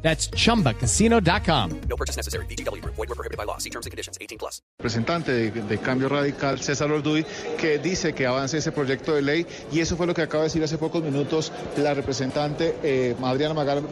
[0.00, 1.80] That's chumbacasino.com.
[1.88, 2.46] No purchase necessary.
[2.46, 2.82] BGW.
[2.84, 3.58] Void were prohibited by law.
[3.58, 4.16] See terms and conditions.
[4.20, 4.62] 18 plus.
[4.78, 7.26] representante de, de Cambio Radical, César Orduy,
[7.58, 10.48] que dice que avance ese proyecto de ley y eso fue lo que acaba de
[10.48, 13.82] decir hace pocos minutos la representante eh, Adriana Magar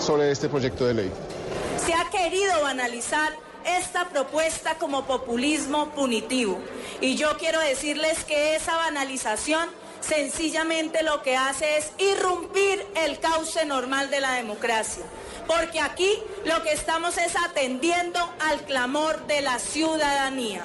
[0.00, 1.10] sobre este proyecto de ley.
[1.84, 3.32] Se ha querido banalizar
[3.64, 6.60] esta propuesta como populismo punitivo
[7.00, 9.68] y yo quiero decirles que esa banalización
[10.02, 15.04] sencillamente lo que hace es irrumpir el cauce normal de la democracia.
[15.46, 16.10] Porque aquí
[16.44, 20.64] lo que estamos es atendiendo al clamor de la ciudadanía.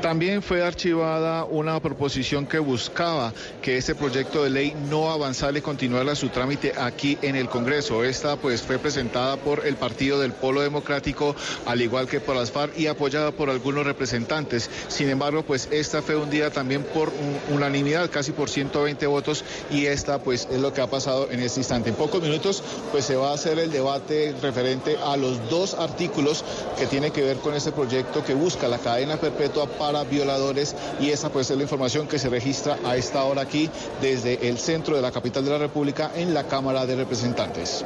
[0.00, 5.62] También fue archivada una proposición que buscaba que este proyecto de ley no avanzara y
[5.62, 8.04] continuara su trámite aquí en el Congreso.
[8.04, 12.50] Esta pues fue presentada por el Partido del Polo Democrático, al igual que por las
[12.50, 14.68] FARC y apoyada por algunos representantes.
[14.88, 19.86] Sin embargo, pues esta fue hundida también por un- unanimidad, casi por 120 votos y
[19.86, 21.88] esta pues es lo que ha pasado en este instante.
[21.88, 26.44] En pocos minutos pues se va a hacer el debate referente a los dos artículos
[26.76, 31.10] que tiene que ver con este proyecto que busca la cadena perpetua para violadores y
[31.10, 34.96] esa pues es la información que se registra a esta hora aquí desde el centro
[34.96, 37.84] de la capital de la República en la Cámara de Representantes.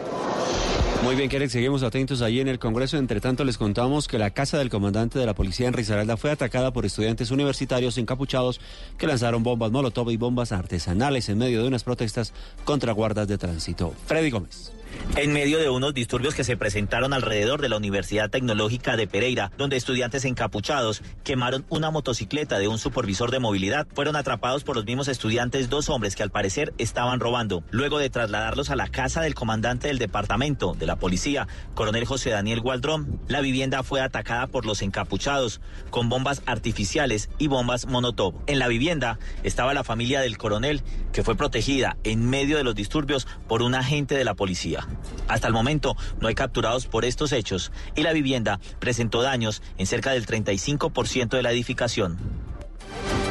[1.03, 2.97] Muy bien, Keren, seguimos atentos allí en el Congreso.
[2.97, 6.33] Entre tanto, les contamos que la casa del comandante de la policía en Risaralda fue
[6.33, 8.61] atacada por estudiantes universitarios encapuchados
[8.99, 12.33] que lanzaron bombas molotov y bombas artesanales en medio de unas protestas
[12.65, 13.95] contra guardas de tránsito.
[14.07, 14.73] Freddy Gómez.
[15.17, 19.51] En medio de unos disturbios que se presentaron alrededor de la Universidad Tecnológica de Pereira,
[19.59, 24.85] donde estudiantes encapuchados quemaron una motocicleta de un supervisor de movilidad, fueron atrapados por los
[24.85, 27.63] mismos estudiantes dos hombres que al parecer estaban robando.
[27.71, 32.31] Luego de trasladarlos a la casa del comandante del departamento de la policía, coronel José
[32.31, 35.61] Daniel Gualdrón, la vivienda fue atacada por los encapuchados
[35.91, 38.35] con bombas artificiales y bombas monotop.
[38.49, 40.83] En la vivienda estaba la familia del coronel,
[41.13, 44.89] que fue protegida en medio de los disturbios por un agente de la policía.
[45.29, 49.87] Hasta el momento no hay capturados por estos hechos y la vivienda presentó daños en
[49.87, 52.19] cerca del 35% de la edificación.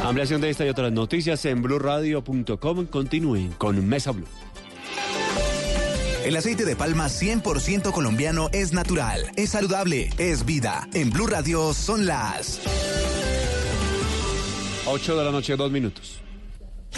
[0.04, 2.86] Ampliación de esta y otras noticias en blurradio.com.
[2.86, 4.28] Continúen con Mesa Blue.
[6.28, 10.86] El aceite de palma 100% colombiano es natural, es saludable, es vida.
[10.94, 12.60] En Blue Radio son las
[14.86, 16.20] 8 de la noche, dos minutos.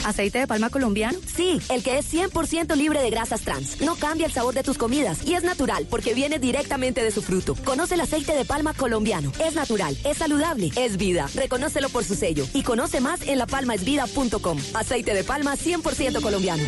[0.04, 1.20] ¿Aceite de palma colombiano?
[1.28, 3.80] Sí, el que es 100% libre de grasas trans.
[3.82, 7.22] No cambia el sabor de tus comidas y es natural porque viene directamente de su
[7.22, 7.54] fruto.
[7.64, 9.32] Conoce el aceite de palma colombiano.
[9.46, 11.30] Es natural, es saludable, es vida.
[11.36, 14.58] Reconócelo por su sello y conoce más en lapalmaesvida.com.
[14.74, 16.64] Aceite de palma 100% colombiano.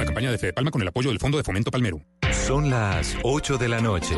[0.00, 2.00] Una campaña de Fede Palma con el apoyo del Fondo de Fomento Palmero.
[2.32, 4.16] Son las 8 de la noche.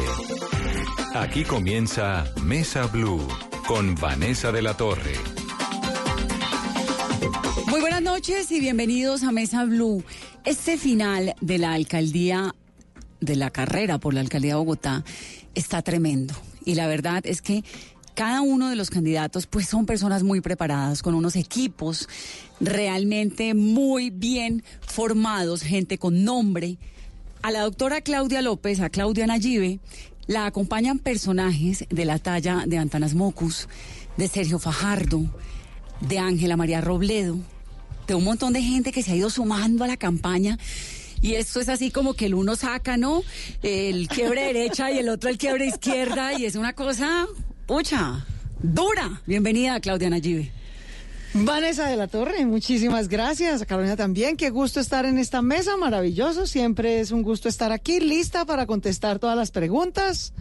[1.12, 3.26] Aquí comienza Mesa Blue
[3.66, 5.14] con Vanessa de la Torre.
[7.66, 10.04] Muy buenas noches y bienvenidos a Mesa Blue.
[10.44, 12.54] Este final de la alcaldía,
[13.20, 15.02] de la carrera por la alcaldía de Bogotá,
[15.56, 16.32] está tremendo.
[16.64, 17.64] Y la verdad es que
[18.14, 22.08] cada uno de los candidatos pues son personas muy preparadas, con unos equipos
[22.62, 26.78] realmente muy bien formados, gente con nombre.
[27.42, 29.80] A la doctora Claudia López, a Claudia Nayibe,
[30.26, 33.68] la acompañan personajes de la talla de Antanas Mocus,
[34.16, 35.24] de Sergio Fajardo,
[36.00, 37.36] de Ángela María Robledo,
[38.06, 40.58] de un montón de gente que se ha ido sumando a la campaña.
[41.20, 43.22] Y esto es así como que el uno saca, ¿no?
[43.62, 46.38] El quiebre derecha y el otro el quiebre izquierda.
[46.38, 47.26] Y es una cosa,
[47.66, 48.24] pucha,
[48.60, 49.22] dura.
[49.26, 50.61] Bienvenida, Claudia Nayibe.
[51.34, 53.64] Vanessa de la Torre, muchísimas gracias.
[53.64, 56.46] Carolina también, qué gusto estar en esta mesa, maravilloso.
[56.46, 60.34] Siempre es un gusto estar aquí, lista para contestar todas las preguntas.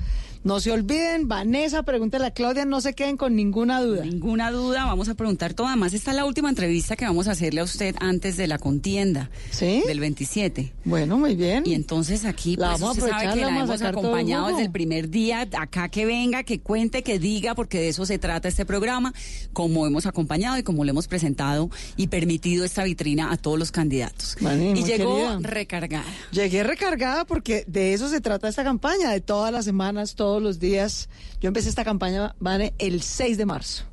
[0.44, 4.04] No se olviden, Vanessa, pregúntele a Claudia, no se queden con ninguna duda.
[4.04, 5.68] Ninguna duda, vamos a preguntar todo.
[5.68, 8.58] Además, esta es la última entrevista que vamos a hacerle a usted antes de la
[8.58, 9.84] contienda ¿Sí?
[9.86, 10.74] del 27.
[10.84, 11.64] Bueno, muy bien.
[11.66, 14.48] Y entonces aquí La pues, vamos a usted sabe que la hemos todo el acompañado
[14.48, 18.18] desde el primer día, acá que venga, que cuente, que diga, porque de eso se
[18.18, 19.14] trata este programa,
[19.54, 23.72] como hemos acompañado y como le hemos presentado y permitido esta vitrina a todos los
[23.72, 24.38] candidatos.
[24.42, 25.40] Vale, y llegó querida.
[25.42, 26.06] recargada.
[26.32, 30.60] Llegué recargada porque de eso se trata esta campaña, de todas las semanas, todos los
[30.60, 31.10] días.
[31.42, 32.36] Yo empecé esta campaña,
[32.78, 33.84] el 6 de marzo.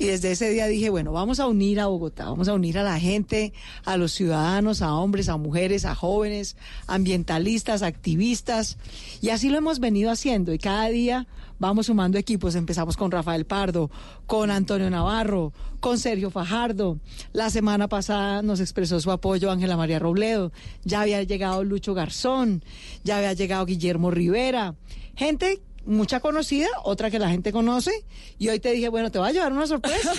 [0.00, 2.82] Y desde ese día dije, bueno, vamos a unir a Bogotá, vamos a unir a
[2.82, 3.52] la gente,
[3.84, 6.56] a los ciudadanos, a hombres, a mujeres, a jóvenes,
[6.88, 8.76] ambientalistas, activistas.
[9.20, 10.52] Y así lo hemos venido haciendo.
[10.52, 11.28] Y cada día
[11.60, 12.56] vamos sumando equipos.
[12.56, 13.88] Empezamos con Rafael Pardo,
[14.26, 16.98] con Antonio Navarro, con Sergio Fajardo.
[17.32, 20.50] La semana pasada nos expresó su apoyo Ángela María Robledo.
[20.82, 22.64] Ya había llegado Lucho Garzón,
[23.04, 24.74] ya había llegado Guillermo Rivera.
[25.14, 27.90] Gente mucha conocida, otra que la gente conoce,
[28.38, 30.12] y hoy te dije, bueno, te voy a llevar una sorpresa.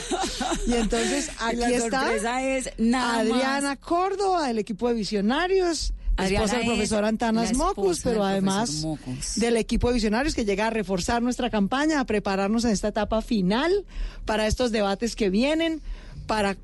[0.68, 3.78] y entonces aquí la está sorpresa es nada Adriana más.
[3.80, 9.36] Córdoba, del equipo de Visionarios, Adriana esposa del es profesor Antanas Mocus, pero además Mocus.
[9.36, 13.22] del equipo de Visionarios que llega a reforzar nuestra campaña, a prepararnos en esta etapa
[13.22, 13.86] final
[14.26, 15.82] para estos debates que vienen,
[16.28, 16.58] para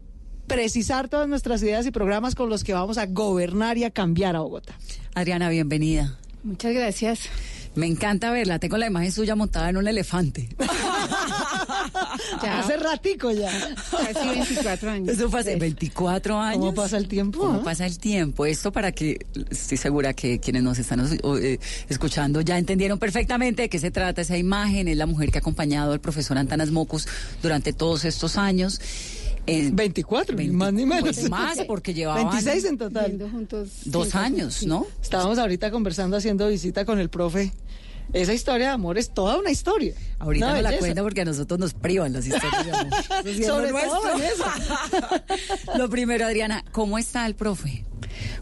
[0.48, 4.36] precisar todas nuestras ideas y programas con los que vamos a gobernar y a cambiar
[4.36, 4.75] a Bogotá.
[5.13, 6.18] Adriana, bienvenida.
[6.44, 7.30] Muchas gracias.
[7.75, 8.60] Me encanta verla.
[8.60, 10.50] Tengo la imagen suya montada en un elefante.
[12.42, 13.51] Ya hace ratico ya.
[13.92, 15.10] Casi 24 años.
[15.10, 16.60] Eso fue hace 24 años.
[16.60, 17.39] ¿Cómo pasa el tiempo?
[17.39, 17.63] ¿Cómo ah?
[17.63, 18.45] pasa el tiempo?
[18.45, 23.69] Esto para que estoy segura que quienes nos están eh, escuchando ya entendieron perfectamente de
[23.69, 24.88] qué se trata esa imagen.
[24.88, 27.07] Es la mujer que ha acompañado al profesor Antanas Mocus
[27.42, 28.80] durante todos estos años.
[29.48, 31.04] Eh, 24, ni más ni menos.
[31.04, 33.30] pues más, porque llevaban 26 en total.
[33.32, 34.66] Juntos dos cinco años, sí.
[34.66, 34.88] ¿no?
[35.02, 37.52] Estábamos ahorita conversando, haciendo visita con el profe.
[38.14, 39.94] Esa historia de amor es toda una historia.
[40.20, 42.94] Ahorita no la cuenta porque a nosotros nos privan las historias de amor.
[43.26, 45.78] Eso es Sobre todo.
[45.78, 47.84] Lo primero, Adriana, ¿cómo está el profe?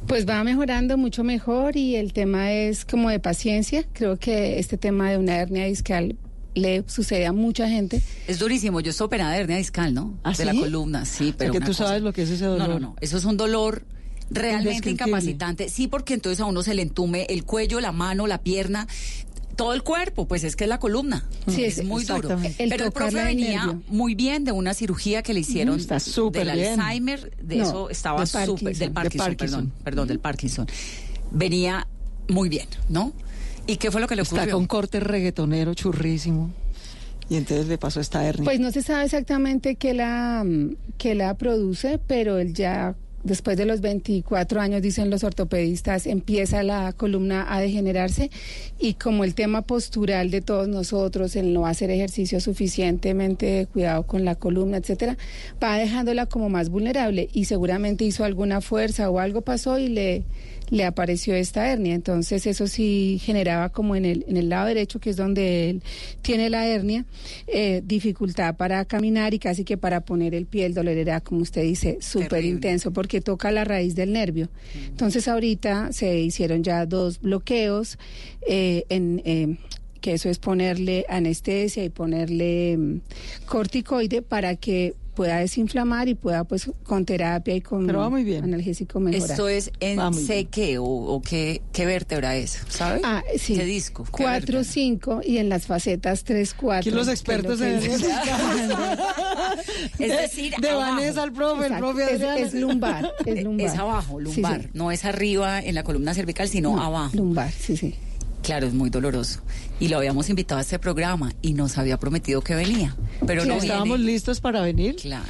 [0.07, 3.85] Pues va mejorando mucho mejor y el tema es como de paciencia.
[3.93, 6.17] Creo que este tema de una hernia discal
[6.55, 8.01] le sucede a mucha gente.
[8.27, 8.79] Es durísimo.
[8.81, 10.17] Yo estoy operada de hernia discal, ¿no?
[10.23, 11.51] ¿Ah, de la columna, sí, pero.
[11.53, 12.67] que tú cosa- sabes lo que es ese dolor.
[12.67, 12.95] No, no, no.
[13.01, 13.83] Eso es un dolor
[14.29, 15.69] realmente incapacitante.
[15.69, 18.87] Sí, porque entonces a uno se le entume el cuello, la mano, la pierna.
[19.55, 21.27] Todo el cuerpo, pues es que es la columna.
[21.47, 22.39] Sí, es, es- muy duro.
[22.57, 23.83] El Pero el profe venía nervio.
[23.87, 26.79] muy bien de una cirugía que le hicieron Está súper del bien.
[26.81, 28.65] Alzheimer, de No, eso estaba súper Parkinson.
[28.65, 29.59] del De Parkinson, Parkinson.
[29.69, 30.67] perdón, perdón, del Parkinson.
[31.31, 31.87] Venía
[32.29, 33.13] muy bien, ¿no?
[33.67, 34.55] ¿Y qué fue lo que le Está ocurrió?
[34.55, 36.51] con corte reggaetonero churrísimo.
[37.29, 38.43] Y entonces le pasó esta hernia.
[38.43, 43.55] Pues no se sabe exactamente qué la, mm, qué la produce, pero él ya después
[43.57, 48.29] de los 24 años, dicen los ortopedistas, empieza la columna a degenerarse
[48.79, 54.03] y como el tema postural de todos nosotros, el no hacer ejercicio suficientemente de cuidado
[54.05, 55.17] con la columna, etcétera,
[55.63, 60.23] va dejándola como más vulnerable y seguramente hizo alguna fuerza o algo pasó y le
[60.73, 61.93] le apareció esta hernia.
[61.93, 65.83] Entonces eso sí generaba como en el, en el lado derecho, que es donde él
[66.23, 67.05] tiene la hernia,
[67.45, 70.65] eh, dificultad para caminar y casi que para poner el pie.
[70.65, 74.49] El dolor era, como usted dice, súper intenso porque toca la raíz del nervio.
[74.87, 77.99] Entonces ahorita se hicieron ya dos bloqueos
[78.47, 79.21] eh, en...
[79.25, 79.57] eh,
[80.01, 83.01] que eso es ponerle anestesia y ponerle mm,
[83.45, 88.23] corticoide para que pueda desinflamar y pueda pues con terapia y con Pero va muy
[88.23, 88.43] bien.
[88.43, 89.29] analgésico mejorar.
[89.31, 90.47] Esto es en bien.
[90.47, 90.83] CQ o,
[91.13, 93.01] o qué, qué vértebra es, ¿sabe?
[93.03, 93.55] Ah, sí.
[93.55, 94.03] ¿Qué disco?
[94.03, 94.63] ¿Qué 4, vértebra?
[94.63, 96.79] 5 y en las facetas 3, 4.
[96.79, 97.79] Aquí los expertos en
[99.99, 100.95] Es decir, de abajo.
[100.95, 103.67] Vanessa al profe, el profe es, es lumbar, es lumbar.
[103.67, 104.61] Es abajo, Sí, lumbar.
[104.63, 104.69] sí.
[104.73, 107.15] No es arriba en la columna cervical, sino No, abajo.
[107.15, 107.95] Lumbar, sí, sí.
[108.43, 109.39] Claro, es muy doloroso.
[109.79, 112.95] Y lo habíamos invitado a este programa y nos había prometido que venía.
[113.25, 114.11] Pero no estábamos viene.
[114.11, 115.23] listos para venir, Claro.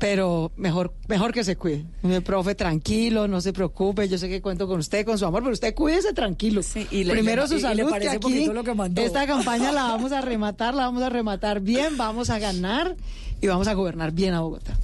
[0.00, 1.84] pero mejor, mejor que se cuide.
[2.02, 4.08] Mi profe, tranquilo, no se preocupe.
[4.08, 6.62] Yo sé que cuento con usted, con su amor, pero usted cuídese tranquilo.
[6.64, 8.74] Sí, y le- Primero le- su y- y le salud, parece que aquí lo que
[8.74, 9.02] mandó.
[9.02, 12.96] esta campaña la vamos a rematar, la vamos a rematar bien, vamos a ganar
[13.40, 14.76] y vamos a gobernar bien a Bogotá.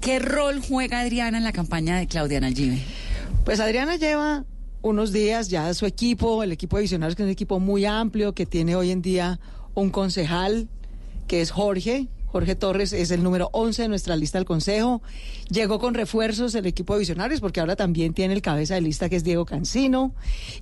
[0.00, 2.82] ¿Qué rol juega Adriana en la campaña de Claudia Nalgive?
[3.46, 4.44] Pues Adriana lleva
[4.84, 8.34] unos días ya su equipo, el equipo de visionarios, que es un equipo muy amplio,
[8.34, 9.40] que tiene hoy en día
[9.72, 10.68] un concejal,
[11.26, 12.08] que es Jorge.
[12.26, 15.00] Jorge Torres es el número 11 de nuestra lista del Consejo.
[15.48, 19.08] Llegó con refuerzos el equipo de visionarios, porque ahora también tiene el cabeza de lista,
[19.08, 20.12] que es Diego Cancino.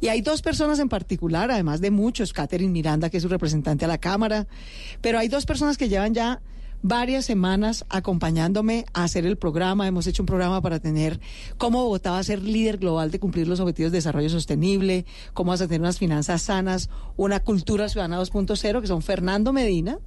[0.01, 3.87] Y hay dos personas en particular, además de muchos, Catherine Miranda, que es su representante
[3.87, 4.47] a la Cámara.
[5.01, 6.41] Pero hay dos personas que llevan ya
[6.83, 9.87] varias semanas acompañándome a hacer el programa.
[9.87, 11.21] Hemos hecho un programa para tener
[11.57, 15.51] cómo Bogotá va a ser líder global de cumplir los objetivos de desarrollo sostenible, cómo
[15.53, 19.99] vas a tener unas finanzas sanas, una cultura ciudadana 2.0, que son Fernando Medina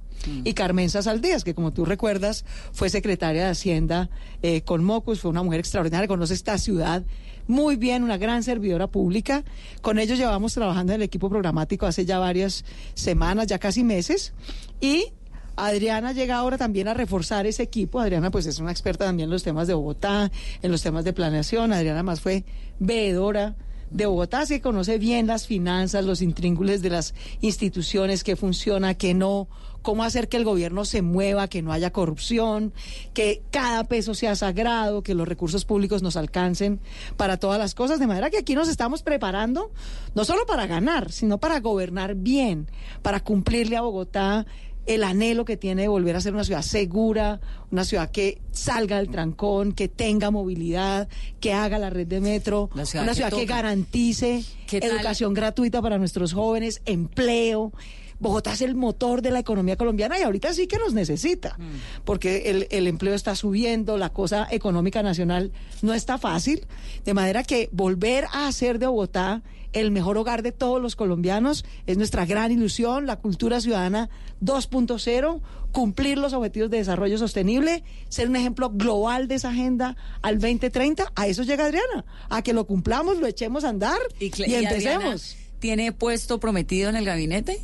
[0.44, 4.10] y Carmen Saldías, que como tú recuerdas fue secretaria de Hacienda
[4.42, 7.04] eh, con Mocus, fue una mujer extraordinaria, conoce esta ciudad
[7.46, 9.44] muy bien, una gran servidora pública.
[9.80, 12.64] Con ellos llevamos trabajando en el equipo programático hace ya varias
[12.94, 14.32] semanas, ya casi meses,
[14.80, 15.12] y
[15.56, 17.98] Adriana llega ahora también a reforzar ese equipo.
[17.98, 20.30] Adriana pues es una experta también en los temas de Bogotá,
[20.62, 21.72] en los temas de planeación.
[21.72, 22.44] Adriana más fue
[22.78, 23.56] veedora
[23.90, 29.14] de Bogotá, se conoce bien las finanzas, los intríngules de las instituciones, qué funciona, qué
[29.14, 29.48] no,
[29.82, 32.72] cómo hacer que el gobierno se mueva, que no haya corrupción,
[33.14, 36.80] que cada peso sea sagrado, que los recursos públicos nos alcancen
[37.16, 38.00] para todas las cosas.
[38.00, 39.70] De manera que aquí nos estamos preparando
[40.14, 42.68] no solo para ganar, sino para gobernar bien,
[43.02, 44.46] para cumplirle a Bogotá
[44.86, 47.40] el anhelo que tiene de volver a ser una ciudad segura,
[47.70, 51.08] una ciudad que salga del trancón, que tenga movilidad,
[51.40, 55.98] que haga la red de metro, ciudad una que ciudad que garantice educación gratuita para
[55.98, 57.72] nuestros jóvenes, empleo.
[58.18, 61.58] Bogotá es el motor de la economía colombiana y ahorita sí que nos necesita,
[62.04, 65.52] porque el, el empleo está subiendo, la cosa económica nacional
[65.82, 66.66] no está fácil,
[67.04, 69.42] de manera que volver a hacer de Bogotá
[69.72, 74.08] el mejor hogar de todos los colombianos es nuestra gran ilusión, la cultura ciudadana
[74.42, 75.40] 2.0,
[75.72, 81.12] cumplir los objetivos de desarrollo sostenible, ser un ejemplo global de esa agenda al 2030,
[81.14, 84.54] a eso llega Adriana, a que lo cumplamos, lo echemos a andar y, Cla- y
[84.54, 85.36] Adriana, empecemos.
[85.58, 87.60] ¿Tiene puesto prometido en el gabinete?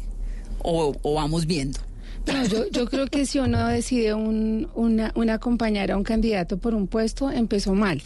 [0.63, 1.79] ¿O, o vamos viendo?
[2.27, 6.57] No, yo, yo creo que si uno decide un, una, una acompañar a un candidato
[6.57, 8.01] por un puesto, empezó mal.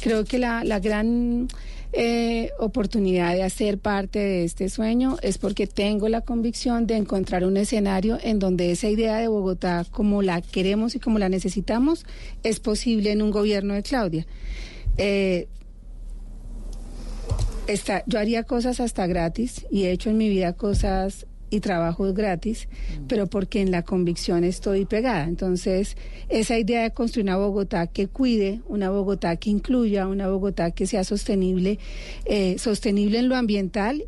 [0.00, 1.46] Creo que la, la gran
[1.92, 7.44] eh, oportunidad de hacer parte de este sueño es porque tengo la convicción de encontrar
[7.44, 12.06] un escenario en donde esa idea de Bogotá, como la queremos y como la necesitamos,
[12.44, 14.26] es posible en un gobierno de Claudia.
[14.98, 15.48] Eh,
[17.66, 22.14] está, yo haría cosas hasta gratis y he hecho en mi vida cosas y trabajos
[22.14, 22.68] gratis,
[23.08, 25.24] pero porque en la convicción estoy pegada.
[25.24, 25.96] Entonces,
[26.28, 30.86] esa idea de construir una Bogotá que cuide, una Bogotá que incluya, una Bogotá que
[30.86, 31.78] sea sostenible,
[32.24, 34.04] eh, sostenible en lo ambiental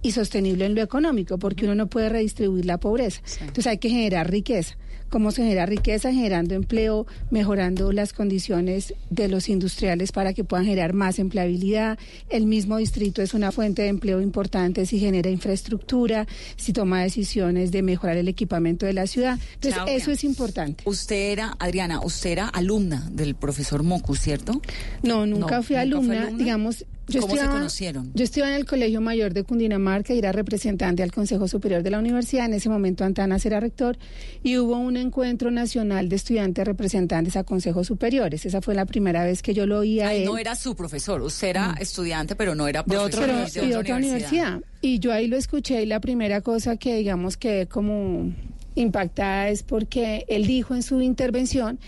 [0.00, 3.20] y sostenible en lo económico, porque uno no puede redistribuir la pobreza.
[3.40, 4.76] Entonces hay que generar riqueza.
[5.10, 6.12] ¿Cómo se genera riqueza?
[6.12, 11.98] Generando empleo, mejorando las condiciones de los industriales para que puedan generar más empleabilidad.
[12.28, 17.72] El mismo distrito es una fuente de empleo importante si genera infraestructura, si toma decisiones
[17.72, 19.38] de mejorar el equipamiento de la ciudad.
[19.54, 20.84] Entonces Claudia, eso es importante.
[20.86, 24.60] Usted era, Adriana, usted era alumna del profesor Mocus, ¿cierto?
[25.02, 26.38] No, nunca No, fui ¿nunca fue alumna, alumna?
[26.38, 26.84] digamos.
[27.08, 28.10] Yo ¿Cómo se conocieron?
[28.14, 31.90] Yo estudiaba en el Colegio Mayor de Cundinamarca y era representante al Consejo Superior de
[31.90, 32.44] la Universidad.
[32.46, 33.96] En ese momento Antanas era rector
[34.42, 38.44] y hubo un encuentro nacional de estudiantes representantes a consejos superiores.
[38.44, 40.24] Esa fue la primera vez que yo lo oí a Ay, él.
[40.26, 43.96] no era su profesor, usted era estudiante, pero no era Pero- profesor y de otra
[43.96, 44.60] universidad.
[44.82, 48.32] Y yo ahí lo escuché y la primera cosa que digamos que como
[48.74, 51.78] impactada es porque él dijo en su intervención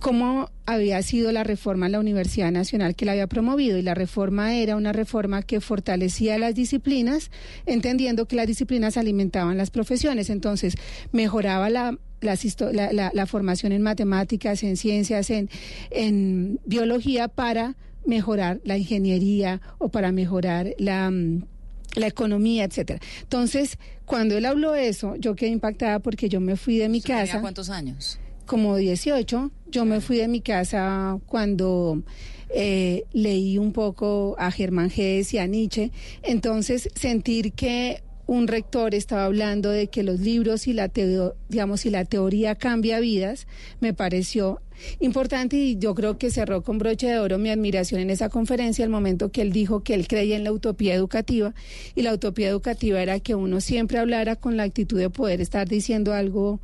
[0.00, 3.94] cómo había sido la reforma en la Universidad Nacional que la había promovido y la
[3.94, 7.30] reforma era una reforma que fortalecía las disciplinas,
[7.66, 10.74] entendiendo que las disciplinas alimentaban las profesiones, entonces
[11.12, 15.48] mejoraba la la, la- la formación en matemáticas, en ciencias, en,
[15.90, 17.76] en biología para
[18.06, 21.44] mejorar la ingeniería o para mejorar la, mm,
[21.94, 23.00] la economía, etcétera.
[23.20, 27.08] Entonces, cuando él habló eso, yo quedé impactada porque yo me fui de mi ¿Usted
[27.14, 28.18] tenía casa cuántos años?
[28.46, 29.50] como 18.
[29.70, 32.02] Yo me fui de mi casa cuando
[32.50, 35.90] eh, leí un poco a Germán Gess y a Nietzsche.
[36.22, 40.90] Entonces, sentir que un rector estaba hablando de que los libros y la
[41.48, 43.46] digamos y la teoría cambia vidas,
[43.80, 44.60] me pareció
[44.98, 48.84] importante y yo creo que cerró con broche de oro mi admiración en esa conferencia
[48.84, 51.54] el momento que él dijo que él creía en la utopía educativa
[51.94, 55.68] y la utopía educativa era que uno siempre hablara con la actitud de poder estar
[55.68, 56.60] diciendo algo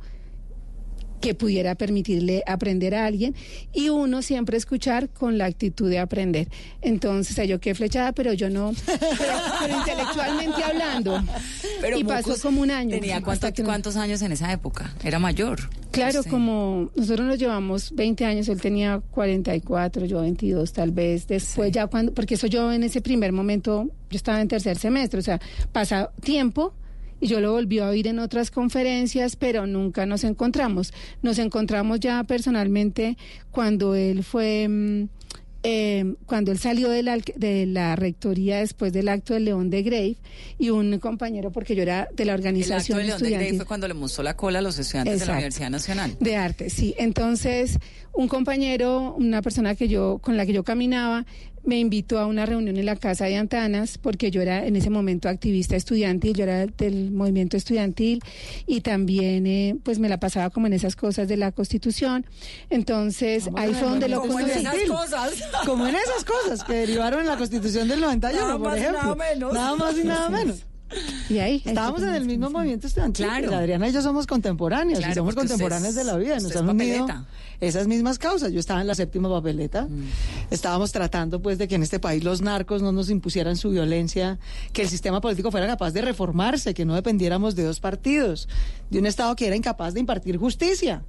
[1.23, 3.33] que pudiera permitirle aprender a alguien
[3.71, 6.49] y uno siempre escuchar con la actitud de aprender.
[6.81, 11.23] Entonces, yo quedé flechada, pero yo no, pero, pero intelectualmente hablando.
[11.79, 12.89] Pero y pasó como un año.
[12.91, 14.93] ¿Tenía cuánto- que cuántos años en esa época?
[15.01, 15.61] Era mayor.
[15.91, 16.29] Claro, Sí.
[16.29, 21.87] como nosotros nos llevamos 20 años, él tenía 44, yo 22 tal vez, después ya
[21.87, 25.39] cuando, porque eso yo en ese primer momento, yo estaba en tercer semestre, o sea,
[25.71, 26.73] pasa tiempo
[27.23, 30.93] yo lo volví a oír en otras conferencias, pero nunca nos encontramos.
[31.21, 33.17] Nos encontramos ya personalmente
[33.51, 34.67] cuando él fue...
[34.67, 35.07] mm,
[35.65, 39.81] eh, cuando él salió de la, de la rectoría después del acto del León de
[39.81, 40.17] Grave
[40.59, 43.55] y un compañero, porque yo era de la El acto organización de León de estudiantil
[43.55, 45.33] fue cuando le mostró la cola a los estudiantes de la.
[45.33, 46.17] Universidad Nacional.
[46.19, 46.95] de arte, sí.
[46.97, 47.79] Entonces,
[48.11, 51.25] un compañero, una persona que yo, con la que yo caminaba,
[51.65, 54.89] me invitó a una reunión en la casa de Antanas, porque yo era en ese
[54.89, 58.21] momento activista estudiantil, yo era del movimiento estudiantil
[58.67, 62.25] y también, eh, pues, me la pasaba como en esas cosas de la Constitución.
[62.69, 64.59] Entonces, ahí fue donde lo Como en conocí.
[64.65, 65.31] esas cosas.
[65.65, 69.01] Como en esas cosas que derivaron en la Constitución del 91, Nada por más ejemplo.
[69.01, 69.53] nada menos.
[69.53, 70.65] Nada más y nada menos.
[71.29, 71.61] Y ahí.
[71.65, 73.25] Estábamos en el mismo movimiento estudiantil.
[73.25, 73.51] Claro.
[73.51, 74.99] La Adriana y yo somos contemporáneas.
[74.99, 76.39] Claro, y somos usted de la vida.
[76.39, 77.07] Nos han unido
[77.59, 78.51] esas mismas causas.
[78.51, 79.83] Yo estaba en la séptima papeleta.
[79.83, 80.03] Mm.
[80.51, 84.39] Estábamos tratando, pues, de que en este país los narcos no nos impusieran su violencia,
[84.73, 88.47] que el sistema político fuera capaz de reformarse, que no dependiéramos de dos partidos,
[88.89, 91.03] de un Estado que era incapaz de impartir justicia.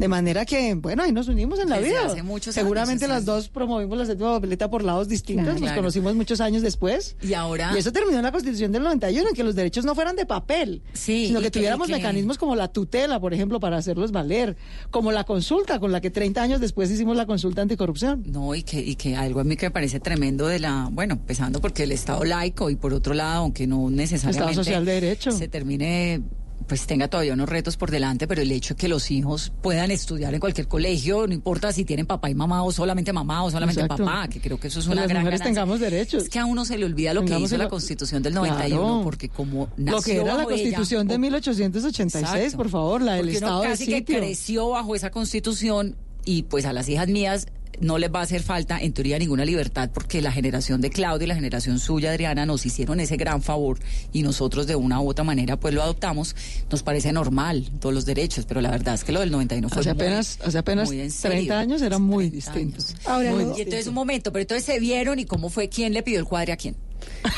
[0.00, 2.06] De manera que, bueno, ahí nos unimos en la Desde vida.
[2.06, 5.44] hace muchos Seguramente años, las dos promovimos la séptima papeleta por lados distintos.
[5.44, 5.60] Claro.
[5.60, 5.76] Nos Claro.
[5.82, 7.16] conocimos muchos años después.
[7.22, 9.94] Y ahora- Y eso terminó en la Constitución del 91, en que los derechos no
[9.94, 13.76] fueran de papel, Sí, sino que tuviéramos que- mecanismos como la tutela, por ejemplo, para
[13.76, 14.56] hacerlos valer,
[14.90, 18.22] como la consulta, con la que 30 años después hicimos la consulta anticorrupción.
[18.26, 21.12] No, y que, y que algo a mí que me parece tremendo de la, bueno,
[21.14, 24.92] empezando porque el Estado laico y por otro lado, aunque no necesariamente Estado social de
[24.92, 25.30] derecho.
[25.32, 26.22] se termine,
[26.70, 29.90] pues tenga todavía unos retos por delante, pero el hecho de que los hijos puedan
[29.90, 33.50] estudiar en cualquier colegio, no importa si tienen papá y mamá o solamente mamá o
[33.50, 34.04] solamente Exacto.
[34.04, 35.62] papá, que creo que eso es Que una las gran mujeres ganancia.
[35.62, 36.22] tengamos derechos.
[36.22, 39.00] Es que a uno se le olvida lo que hizo la Constitución del 91, Claro.
[39.02, 42.56] porque como nació Lo que era la ella, Constitución de o- 1886, Exacto.
[42.56, 44.16] por favor, la del Porque uno Estado de casi que sitio.
[44.18, 47.48] creció bajo esa constitución y pues a las hijas mías
[47.80, 51.24] no les va a hacer falta en teoría ninguna libertad porque la generación de Claudia
[51.24, 53.78] y la generación suya Adriana nos hicieron ese gran favor
[54.12, 56.36] y nosotros de una u otra manera pues lo adoptamos.
[56.70, 59.80] Nos parece normal todos los derechos pero la verdad es que lo del 91 fue
[59.80, 61.36] Hace muy- apenas, hace apenas muy en serio.
[61.38, 62.82] 30 años era muy distinto.
[63.06, 65.92] Ahora, Muy no- y entonces un momento pero entonces se vieron y cómo fue quién
[65.94, 66.76] le pidió el cuadre a quién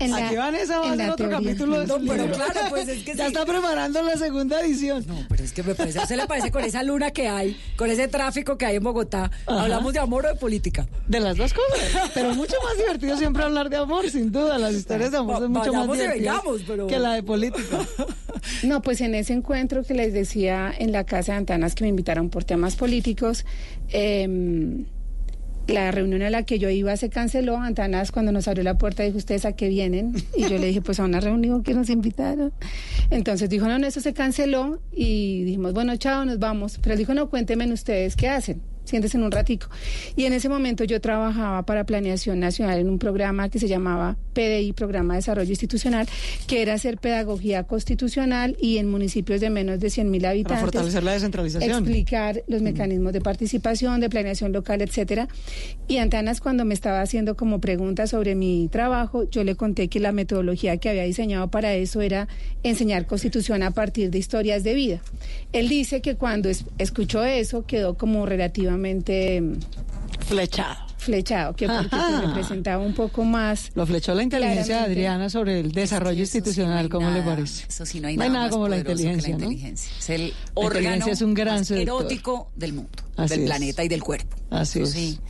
[0.00, 1.38] la- Aquí Vanessa va a la otro teoría.
[1.48, 2.36] capítulo de No, su pero libro.
[2.36, 3.32] claro, pues es que Ya sí.
[3.32, 5.04] está preparando la segunda edición.
[5.06, 7.90] no pero es que me parece, ¿se le parece con esa luna que hay con
[7.90, 9.62] ese tráfico que hay en Bogotá Ajá.
[9.62, 12.10] hablamos de amor o de política De las dos cosas.
[12.14, 14.58] Pero mucho más divertido siempre hablar de amor, sin duda.
[14.58, 17.78] Las historias de amor son mucho más divertidas vengamos, pero- que la de política.
[18.62, 21.88] No, pues en ese encuentro que les decía en la casa de Antanas que me
[21.88, 23.46] invitaron por temas políticos,
[23.88, 24.84] em,
[25.66, 27.56] la reunión a la que yo iba se canceló.
[27.58, 30.14] Antanas cuando nos abrió la puerta dijo, ¿ustedes a qué vienen?
[30.36, 32.52] Y yo le dije, pues a una reunión que nos invitaron.
[33.10, 36.78] Entonces dijo, no, no, eso se canceló y dijimos, bueno, chao, nos vamos.
[36.82, 38.73] Pero él dijo, no, cuéntenme ustedes qué hacen.
[38.84, 39.68] Siéntese en un ratico.
[40.16, 44.16] Y en ese momento yo trabajaba para Planeación Nacional en un programa que se llamaba
[44.34, 46.06] PDI, Programa de Desarrollo Institucional,
[46.46, 50.60] que era hacer pedagogía constitucional y en municipios de menos de 100 mil habitantes.
[50.60, 51.70] Para fortalecer la descentralización.
[51.70, 55.28] Explicar los mecanismos de participación, de planeación local, etcétera.
[55.88, 60.00] Y Antanas, cuando me estaba haciendo como preguntas sobre mi trabajo, yo le conté que
[60.00, 62.28] la metodología que había diseñado para eso era
[62.62, 65.00] enseñar constitución a partir de historias de vida.
[65.52, 68.73] Él dice que cuando es- escuchó eso quedó como relativamente
[69.40, 69.58] mm,
[70.26, 70.76] Flechado.
[70.98, 72.20] flechado, que porque pues, Ajá.
[72.22, 73.70] representaba un poco más.
[73.74, 74.84] Lo flechó la inteligencia de.
[74.84, 77.66] Adriana sobre el desarrollo sí no institucional, ¿cómo le parece?
[77.68, 79.44] Eso sí, no hay No hay nada, como la poderoso que inteligencia, ¿no?
[79.52, 79.92] inteligencia.
[79.98, 83.46] Es el La órgano inteligencia es un gran más erótico del mundo, Así del es.
[83.46, 84.36] planeta y del cuerpo.
[84.50, 84.94] Así Eso es.
[84.94, 85.20] sí.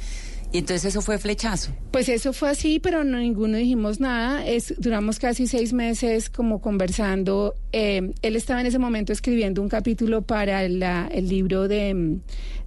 [0.54, 1.72] Y entonces eso fue flechazo.
[1.90, 4.46] Pues eso fue así, pero no ninguno dijimos nada.
[4.46, 7.56] Es, duramos casi seis meses como conversando.
[7.72, 12.18] Eh, él estaba en ese momento escribiendo un capítulo para la- el libro de,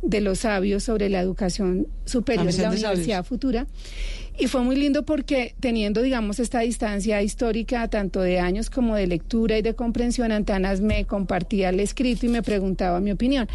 [0.01, 2.69] de los sabios sobre la educación superior La de la.
[2.89, 3.67] Universidad Futura.
[4.39, 9.07] Y fue muy lindo porque teniendo, digamos, esta distancia histórica, tanto de años como de
[9.07, 13.47] lectura y de comprensión, Antanas me compartía el escrito y me preguntaba mi opinión.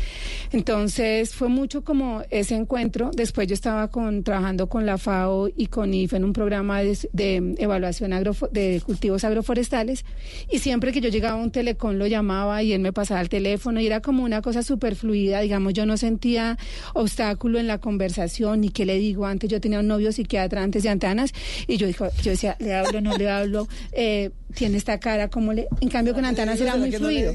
[0.50, 3.10] Entonces fue mucho como ese encuentro.
[3.14, 6.98] Después yo estaba con, trabajando con la FAO y con IFE en un programa de,
[7.12, 10.04] de evaluación agrofo- de cultivos agroforestales.
[10.50, 13.28] Y siempre que yo llegaba a un telecom lo llamaba y él me pasaba el
[13.28, 15.40] teléfono y era como una cosa súper fluida.
[15.40, 16.58] Digamos, yo no sentía
[16.94, 19.48] obstáculo en la conversación ni qué le digo antes.
[19.48, 21.32] Yo tenía un novio psiquiatra de Antanas
[21.66, 25.52] y yo, dijo, yo decía, le hablo, no le hablo, eh, tiene esta cara, como
[25.52, 25.68] le...
[25.80, 27.34] En cambio con Antanas era muy fluido.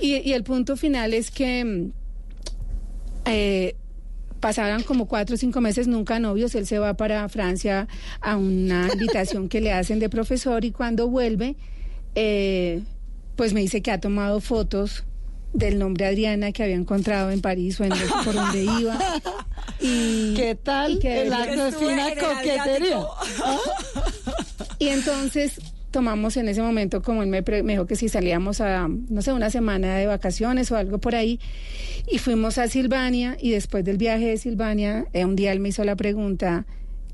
[0.00, 1.64] Y, y el punto final es que...
[1.64, 1.92] mm,
[3.26, 3.76] eh,
[4.40, 7.88] pasaban como cuatro o cinco meses nunca novios, él se va para Francia
[8.20, 11.56] a una invitación que le hacen de profesor y cuando vuelve,
[12.14, 12.82] eh,
[13.34, 15.04] pues me dice que ha tomado fotos
[15.56, 17.90] del nombre Adriana que había encontrado en París o en
[18.24, 18.98] por donde iba.
[19.80, 22.62] Y, ¿Qué tal y que- el acto en el coquetería?
[22.62, 23.14] Adriático.
[24.78, 28.60] Y entonces tomamos en ese momento, como él me, pre- me dijo que si salíamos
[28.60, 31.40] a, no sé, una semana de vacaciones o algo por ahí,
[32.10, 35.70] y fuimos a Silvania, y después del viaje de Silvania, eh, un día él me
[35.70, 36.66] hizo la pregunta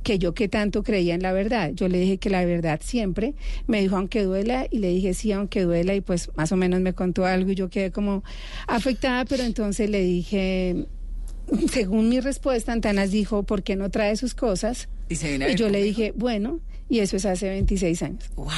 [0.03, 1.73] que yo que tanto creía en la verdad.
[1.75, 3.35] Yo le dije que la verdad siempre,
[3.67, 6.81] me dijo aunque duela, y le dije sí, aunque duela, y pues más o menos
[6.81, 8.25] me contó algo y yo quedé como
[8.67, 10.87] afectada, pero entonces le dije,
[11.71, 14.89] según mi respuesta, Antanas dijo, ¿por qué no trae sus cosas?
[15.09, 16.61] Y se viene a Y yo le dije, bueno,
[16.93, 18.25] y eso es hace 26 años.
[18.37, 18.51] ¡Wow!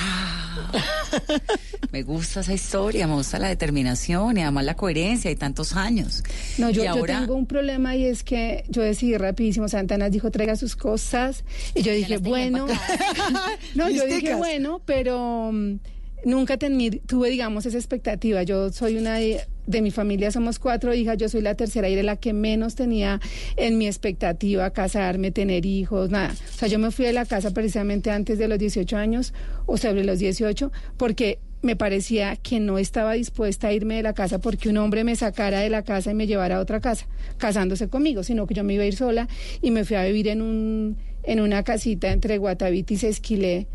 [1.92, 6.24] me gusta esa historia, me gusta la determinación y además la coherencia y tantos años.
[6.58, 10.56] No, yo, ahora- tengo un problema y es que yo decidí rapidísimo, Santana dijo traiga
[10.56, 11.44] sus cosas
[11.76, 12.66] y yo dije, bueno,
[13.76, 15.74] no, yo dije, bueno, pero mm,
[16.24, 18.42] nunca tuve, digamos, esa expectativa.
[18.42, 21.94] Yo soy una de, de mi familia, somos cuatro hijas, yo soy la tercera y
[21.94, 23.20] era la que menos tenía
[23.56, 26.32] en mi expectativa casarme, tener hijos, nada.
[26.32, 29.32] O sea, yo me fui de la casa precisamente antes de los 18 años
[29.66, 34.12] o sobre los 18 porque me parecía que no estaba dispuesta a irme de la
[34.12, 37.06] casa porque un hombre me sacara de la casa y me llevara a otra casa,
[37.38, 39.28] casándose conmigo, sino que yo me iba a ir sola
[39.62, 43.66] y me fui a vivir en un en una casita entre Guatavita y Sesquilé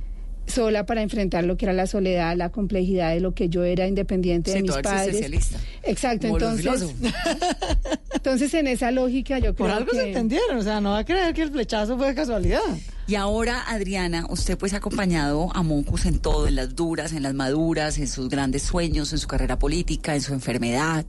[0.49, 3.88] sola para enfrentar lo que era la soledad, la complejidad de lo que yo era
[3.88, 5.15] independiente de Sí, mis todo padres.
[5.15, 5.59] existencialista.
[5.83, 6.95] Exacto, Como entonces
[8.13, 10.99] entonces en esa lógica yo creo Por algo que se entendieron, o sea, no va
[10.99, 12.59] a creer que el flechazo fue de casualidad.
[13.07, 17.23] Y ahora, Adriana, usted pues ha acompañado a Mocus en todo, en las duras, en
[17.23, 21.05] las maduras, en sus grandes sueños, en su carrera política, en su enfermedad.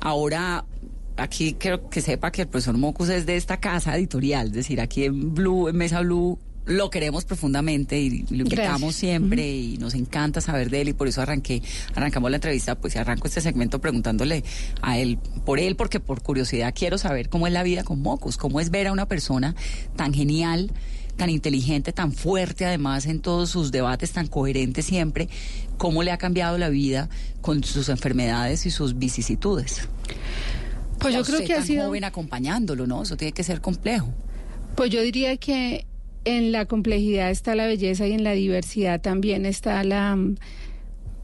[0.00, 0.64] Ahora,
[1.16, 4.80] aquí quiero que sepa que el profesor Mocus es de esta casa editorial, es decir,
[4.80, 6.38] aquí en Blue, en Mesa Blue,
[6.68, 8.94] lo queremos profundamente y lo invitamos Gracias.
[8.96, 11.62] siempre y nos encanta saber de él y por eso arranqué,
[11.94, 14.44] arrancamos la entrevista, pues arranco este segmento preguntándole
[14.82, 18.36] a él, por él, porque por curiosidad quiero saber cómo es la vida con Mocus,
[18.36, 19.56] cómo es ver a una persona
[19.96, 20.70] tan genial,
[21.16, 25.28] tan inteligente, tan fuerte además en todos sus debates, tan coherente siempre,
[25.78, 27.08] cómo le ha cambiado la vida
[27.40, 29.88] con sus enfermedades y sus vicisitudes.
[30.98, 33.02] Pues yo creo que ha tan sido joven acompañándolo, ¿no?
[33.02, 34.12] Eso tiene que ser complejo.
[34.74, 35.86] Pues yo diría que
[36.24, 40.36] en la complejidad está la belleza y en la diversidad también está la mm,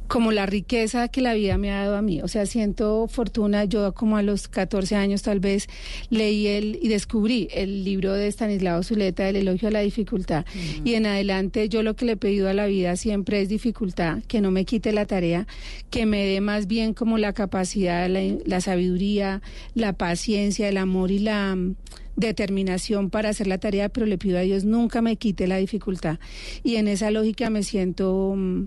[0.06, 2.20] como la riqueza que la vida me ha dado a mí.
[2.22, 3.64] O sea, siento fortuna.
[3.64, 5.66] Yo como a los 14 años tal vez
[6.10, 10.44] leí el y descubrí el libro de Stanislao Zuleta, El elogio a la dificultad.
[10.84, 14.22] Y en adelante yo lo que le he pedido a la vida siempre es dificultad,
[14.28, 15.46] que no me quite la tarea,
[15.90, 19.42] que me dé más bien como la capacidad, la, la sabiduría,
[19.74, 21.76] la paciencia, el amor y la mm,
[22.16, 26.18] determinación para hacer la tarea, pero le pido a Dios nunca me quite la dificultad.
[26.62, 28.64] Y en esa lógica me siento mm,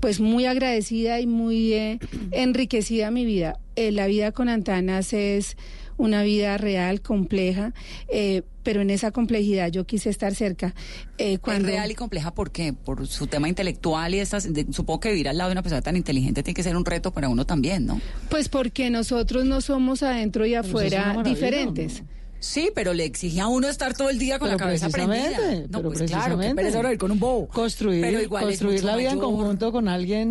[0.00, 1.98] pues muy agradecida y muy eh,
[2.32, 3.58] enriquecida mi vida.
[3.76, 5.56] Eh, la vida con Antanas es
[5.98, 7.72] una vida real, compleja,
[8.08, 10.74] eh, pero en esa complejidad yo quise estar cerca.
[11.16, 11.68] Eh, cuando...
[11.68, 12.74] Es real y compleja, ¿por qué?
[12.74, 15.80] Por su tema intelectual y estas, de- supongo que vivir al lado de una persona
[15.80, 17.98] tan inteligente tiene que ser un reto para uno también, ¿no?
[18.28, 22.02] Pues porque nosotros no somos adentro y afuera diferentes.
[22.46, 25.16] Sí, pero le exige a uno estar todo el día con Pero la cabeza prendida.
[25.24, 26.54] precisamente, No, pero pues claro, que precisamente.
[26.54, 27.48] pereza ahora ir con un bobo.
[27.48, 30.30] Construir, Pero igual construir la vida en conjunto con alguien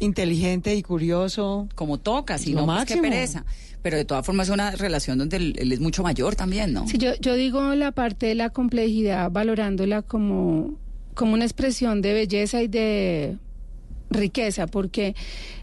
[0.00, 1.68] inteligente y curioso.
[1.74, 3.44] Como toca, si no, pues qué pereza.
[3.82, 6.86] Pero de todas formas es una relación donde él, él es mucho mayor también, ¿no?
[6.86, 10.74] Sí, yo, yo digo la parte de la complejidad valorándola como,
[11.14, 13.38] como una expresión de belleza y de
[14.12, 15.14] riqueza, porque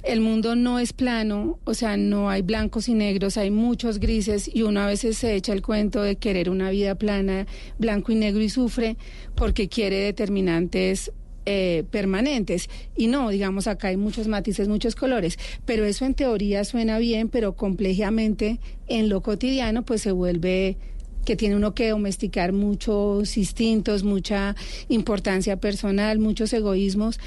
[0.03, 4.49] el mundo no es plano, o sea, no hay blancos y negros, hay muchos grises
[4.53, 8.15] y uno a veces se echa el cuento de querer una vida plana, blanco y
[8.15, 8.97] negro y sufre
[9.35, 11.11] porque quiere determinantes
[11.45, 12.69] eh, permanentes.
[12.95, 17.29] Y no, digamos, acá hay muchos matices, muchos colores, pero eso en teoría suena bien,
[17.29, 20.77] pero complejamente en lo cotidiano pues se vuelve
[21.25, 24.55] que tiene uno que domesticar muchos instintos, mucha
[24.87, 27.19] importancia personal, muchos egoísmos.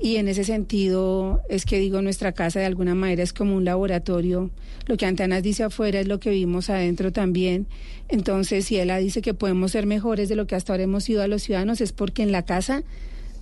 [0.00, 3.64] Y en ese sentido es que digo nuestra casa de alguna manera es como un
[3.64, 4.50] laboratorio,
[4.86, 7.66] lo que Antanas dice afuera es lo que vimos adentro también,
[8.08, 11.22] entonces si ella dice que podemos ser mejores de lo que hasta ahora hemos sido
[11.22, 12.82] a los ciudadanos es porque en la casa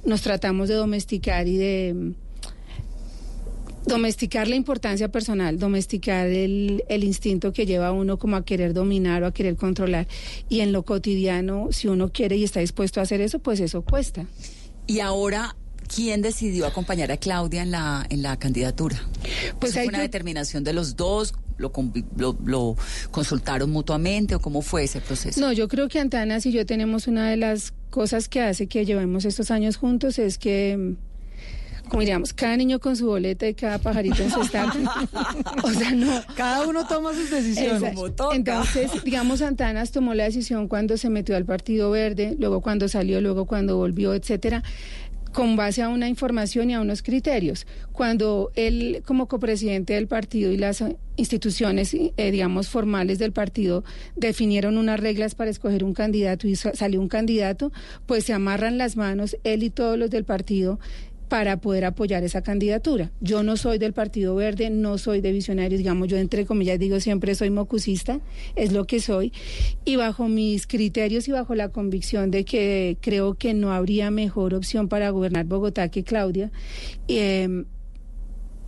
[0.04, 2.12] nos tratamos de domesticar y de
[3.86, 8.74] domesticar la importancia personal, domesticar el, el instinto que lleva a uno como a querer
[8.74, 10.06] dominar o a querer controlar.
[10.48, 13.82] Y en lo cotidiano, si uno quiere y está dispuesto a hacer eso, pues eso
[13.82, 14.26] cuesta.
[14.86, 15.56] Y ahora,
[15.94, 18.98] ¿quién decidió acompañar a Claudia en la, en la candidatura?
[19.58, 21.34] Pues ¿Eso hay fue una que- determinación de los dos?
[21.56, 21.72] ¿Lo,
[22.16, 22.76] lo, lo
[23.10, 25.40] consultaron mutuamente o cómo fue ese proceso?
[25.40, 28.84] No, yo creo que Antanas y yo tenemos una de las cosas que hace que
[28.84, 30.94] llevemos estos años juntos es que,
[31.88, 34.78] como diríamos, cada niño con su boleta y cada pajarito en su estante.
[35.64, 36.20] o sea, no.
[36.36, 37.94] Cada uno toma sus decisiones.
[38.32, 43.20] Entonces, digamos, Antanas tomó la decisión cuando se metió al Partido Verde, luego cuando salió,
[43.20, 44.62] luego cuando volvió, etcétera
[45.32, 47.66] con base a una información y a unos criterios.
[47.92, 50.82] Cuando él, como copresidente del partido y las
[51.16, 53.84] instituciones, eh, digamos, formales del partido,
[54.16, 57.70] definieron unas reglas para escoger un candidato y sa- salió un candidato,
[58.06, 60.80] pues se amarran las manos, él y todos los del partido,
[61.28, 63.10] para poder apoyar esa candidatura.
[63.20, 67.00] Yo no soy del Partido Verde, no soy de Visionarios, digamos, yo entre comillas digo
[67.00, 68.20] siempre soy mocusista,
[68.56, 69.32] es lo que soy,
[69.84, 74.54] y bajo mis criterios y bajo la convicción de que creo que no habría mejor
[74.54, 76.50] opción para gobernar Bogotá que Claudia.
[77.08, 77.64] Eh,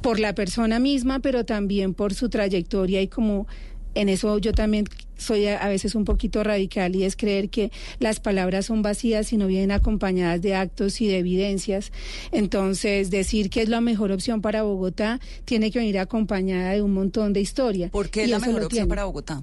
[0.00, 3.46] por la persona misma, pero también por su trayectoria y como
[3.94, 4.86] en eso yo también
[5.20, 9.37] soy a, veces un poquito radical y es creer que las palabras son vacías y
[9.37, 11.92] no vienen acompañadas de actos y de evidencias.
[12.33, 16.92] Entonces, decir que es la mejor opción para Bogotá tiene que venir acompañada de un
[16.92, 17.88] montón de historia.
[17.90, 19.42] ¿Por qué es la mejor opción para Bogotá?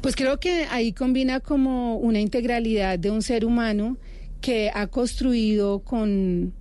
[0.00, 3.98] Pues creo que ahí combina como una integralidad de un ser humano
[4.40, 6.54] que ha construido con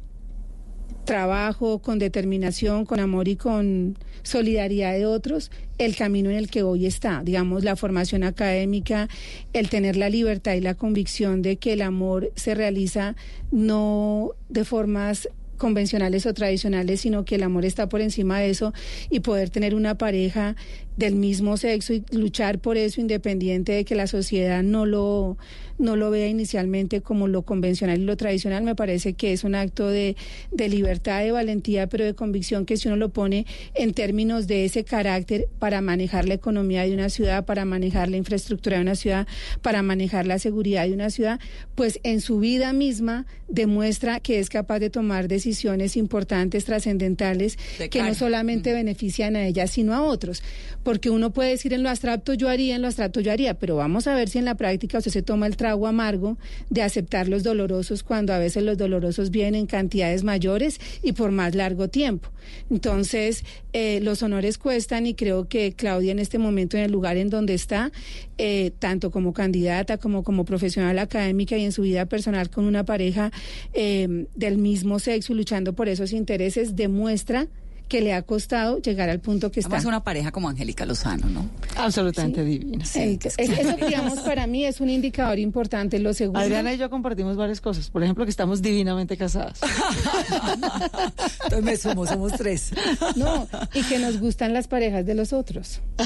[1.10, 6.62] trabajo, con determinación, con amor y con solidaridad de otros, el camino en el que
[6.62, 9.10] hoy está, digamos, la formación académica,
[9.54, 13.16] el tener la libertad y la convicción de que el amor se realiza
[13.50, 18.72] no de formas convencionales o tradicionales, sino que el amor está por encima de eso
[19.10, 20.56] y poder tener una pareja
[21.00, 25.38] del mismo sexo y luchar por eso independiente de que la sociedad no lo
[25.80, 29.56] no lo vea inicialmente como lo convencional y lo tradicional, me parece que es un
[29.56, 30.16] acto de,
[30.52, 34.66] de libertad, de valentía, pero de convicción que si uno lo pone en términos de
[34.66, 38.96] ese carácter para manejar la economía de una ciudad, para manejar la infraestructura de una
[38.96, 39.26] ciudad,
[39.62, 41.40] para manejar la seguridad de una ciudad,
[41.76, 47.58] pues en su vida misma demuestra que es capaz de tomar decisiones importantes, trascendentales,
[47.90, 50.44] que no solamente benefician a ella, sino a otros.
[50.90, 53.76] Porque uno puede decir en lo abstracto yo haría, en lo abstracto yo haría, pero
[53.76, 56.40] vamos a ver si en la práctica usted se toma el agua amargo
[56.72, 61.30] de aceptar los dolorosos cuando a veces los dolorosos vienen en cantidades mayores y por
[61.30, 62.30] más largo tiempo.
[62.72, 67.18] Entonces, eh, los honores cuestan y creo que Claudia en este momento en el lugar
[67.18, 67.92] en donde está,
[68.40, 72.84] eh, tanto como candidata como como profesional académica y en su vida personal con una
[72.84, 73.32] pareja
[73.74, 77.48] eh, del mismo sexo luchando por esos intereses, demuestra
[77.90, 79.76] que le ha costado llegar al punto que está.
[79.76, 81.50] Es una pareja como Angélica Lozano, ¿no?
[81.76, 82.86] Absolutamente divina.
[82.86, 86.00] Sí, eso, digamos, para mí es un indicador importante.
[86.00, 86.40] Lo segundo.
[86.40, 87.90] Adriana y yo compartimos varias cosas.
[87.90, 89.60] Por ejemplo, que estamos divinamente casadas.
[91.44, 92.72] Entonces me sumo, somos tres.
[93.16, 95.82] No, y que nos gustan las parejas de los otros.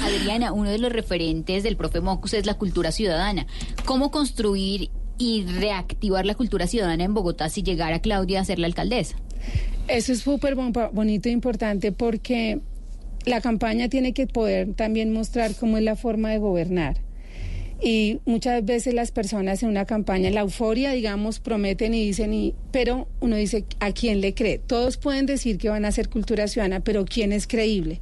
[0.00, 3.46] Adriana, uno de los referentes del profe Mocus es la cultura ciudadana.
[3.86, 8.66] ¿Cómo construir y reactivar la cultura ciudadana en Bogotá si llegara Claudia a ser la
[8.66, 9.16] alcaldesa?
[9.88, 12.60] Eso es súper bonito e importante porque
[13.24, 16.98] la campaña tiene que poder también mostrar cómo es la forma de gobernar.
[17.80, 22.54] Y muchas veces las personas en una campaña, la euforia, digamos, prometen y dicen, y,
[22.72, 24.58] pero uno dice, ¿a quién le cree?
[24.58, 28.00] Todos pueden decir que van a hacer cultura ciudadana, pero ¿quién es creíble?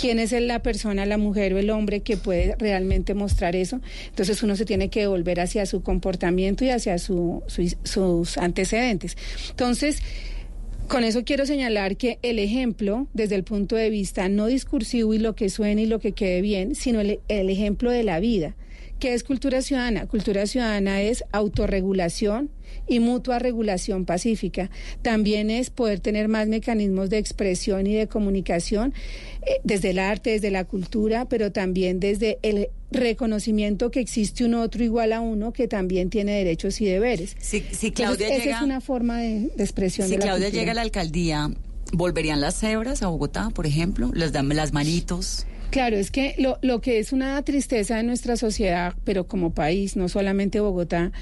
[0.00, 3.80] quién es la persona, la mujer o el hombre que puede realmente mostrar eso.
[4.06, 9.16] Entonces uno se tiene que volver hacia su comportamiento y hacia sus antecedentes.
[9.50, 10.00] Entonces,
[10.88, 15.18] con eso quiero señalar que el ejemplo, desde el punto de vista no discursivo y
[15.18, 18.56] lo que suene y lo que quede bien, sino el, el ejemplo de la vida.
[18.98, 20.06] ¿Qué es cultura ciudadana?
[20.06, 22.50] Cultura ciudadana es autorregulación
[22.88, 24.70] y mutua regulación pacífica.
[25.02, 28.94] También es poder tener más mecanismos de expresión y de comunicación
[29.42, 34.54] eh, desde el arte, desde la cultura, pero también desde el reconocimiento que existe un
[34.54, 37.36] otro igual a uno que también tiene derechos y deberes.
[37.38, 37.60] Si,
[37.92, 40.08] Claudia esa es una forma de, expresión.
[40.08, 41.50] Si de la Claudia llega a la alcaldía,
[41.92, 44.10] ¿volverían las cebras a Bogotá, por ejemplo?
[44.14, 45.46] ¿Les dan las manitos?
[45.70, 49.96] Claro, es que lo, lo que es una tristeza de nuestra sociedad, pero como país,
[49.96, 51.12] no solamente Bogotá,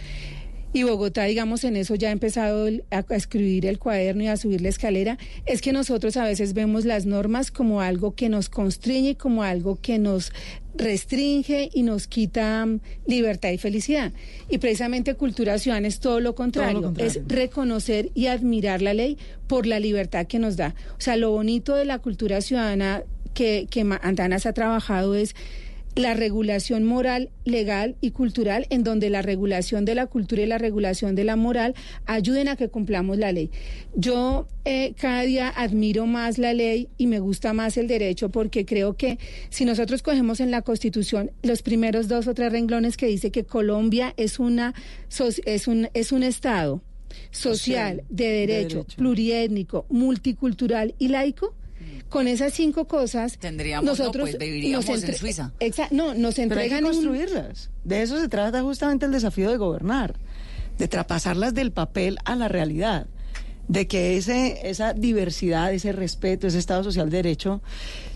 [0.76, 4.60] y Bogotá, digamos, en eso ya ha empezado a escribir el cuaderno y a subir
[4.60, 9.16] la escalera, es que nosotros a veces vemos las normas como algo que nos constriñe,
[9.16, 10.32] como algo que nos
[10.74, 14.12] restringe y nos quita mm, libertad y felicidad.
[14.50, 19.66] Y precisamente cultura ciudadana es todo lo contrario, es reconocer y admirar la ley por
[19.66, 20.74] la libertad que nos da.
[20.98, 25.34] O sea, lo bonito de la cultura ciudadana que, que Antanas ha trabajado es
[25.96, 30.58] la regulación moral, legal y cultural, en donde la regulación de la cultura y la
[30.58, 33.50] regulación de la moral ayuden a que cumplamos la ley.
[33.94, 38.66] Yo eh, cada día admiro más la ley y me gusta más el derecho porque
[38.66, 43.06] creo que si nosotros cogemos en la Constitución los primeros dos o tres renglones que
[43.06, 44.74] dice que Colombia es, una,
[45.46, 46.82] es, un, es un Estado
[47.30, 51.54] social, de derecho, pluriétnico, multicultural y laico,
[52.08, 55.52] con esas cinco cosas, Tendríamos, nosotros pues, viviríamos en Suiza.
[55.90, 57.70] no, nos entregan Pero hay que construirlas.
[57.84, 60.14] De eso se trata justamente el desafío de gobernar,
[60.78, 63.06] de traspasarlas del papel a la realidad.
[63.68, 67.60] De que ese, esa diversidad, ese respeto, ese Estado social de derecho,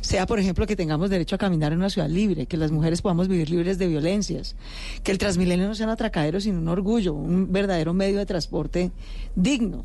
[0.00, 3.02] sea, por ejemplo, que tengamos derecho a caminar en una ciudad libre, que las mujeres
[3.02, 4.56] podamos vivir libres de violencias,
[5.02, 8.92] que el Transmilenio no sea un atracadero, sino un orgullo, un verdadero medio de transporte
[9.34, 9.84] digno,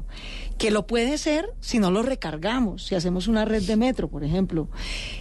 [0.58, 4.24] que lo puede ser si no lo recargamos, si hacemos una red de metro, por
[4.24, 4.70] ejemplo,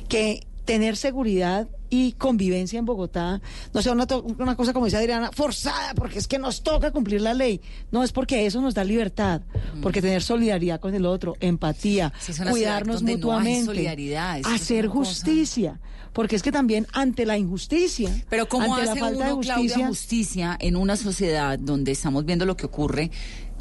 [0.08, 3.40] que tener seguridad y convivencia en Bogotá
[3.72, 4.06] no sea una,
[4.38, 7.60] una cosa, como dice Adriana, forzada, porque es que nos toca cumplir la ley.
[7.92, 9.42] No, es porque eso nos da libertad,
[9.80, 12.12] porque tener solidaridad con el otro, empatía,
[12.50, 13.92] cuidarnos no mutuamente,
[14.40, 14.98] es hacer cosa.
[14.98, 15.80] justicia,
[16.12, 19.46] porque es que también ante la injusticia, Pero ¿cómo ante hace la falta uno, de
[19.46, 23.10] Claudia, justicia en una sociedad donde estamos viendo lo que ocurre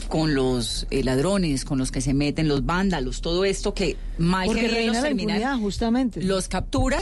[0.08, 4.46] con los eh, ladrones, con los que se meten, los vándalos, todo esto que mal
[4.48, 6.22] porque reina los terminan, justamente.
[6.22, 7.02] los capturan,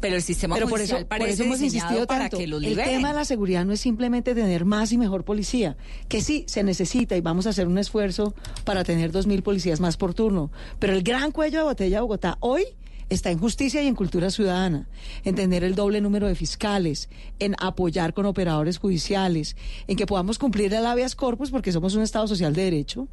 [0.00, 2.38] pero el sistema Pero por eso, por parece eso hemos insistido para tanto.
[2.38, 2.96] que los el liberen.
[2.96, 5.76] tema de la seguridad no es simplemente tener más y mejor policía,
[6.08, 9.80] que sí se necesita y vamos a hacer un esfuerzo para tener dos mil policías
[9.80, 10.50] más por turno.
[10.80, 12.64] Pero el gran cuello de botella de Bogotá hoy
[13.12, 14.88] está en justicia y en cultura ciudadana,
[15.24, 20.38] en tener el doble número de fiscales, en apoyar con operadores judiciales, en que podamos
[20.38, 23.08] cumplir el habeas corpus porque somos un Estado social de derecho.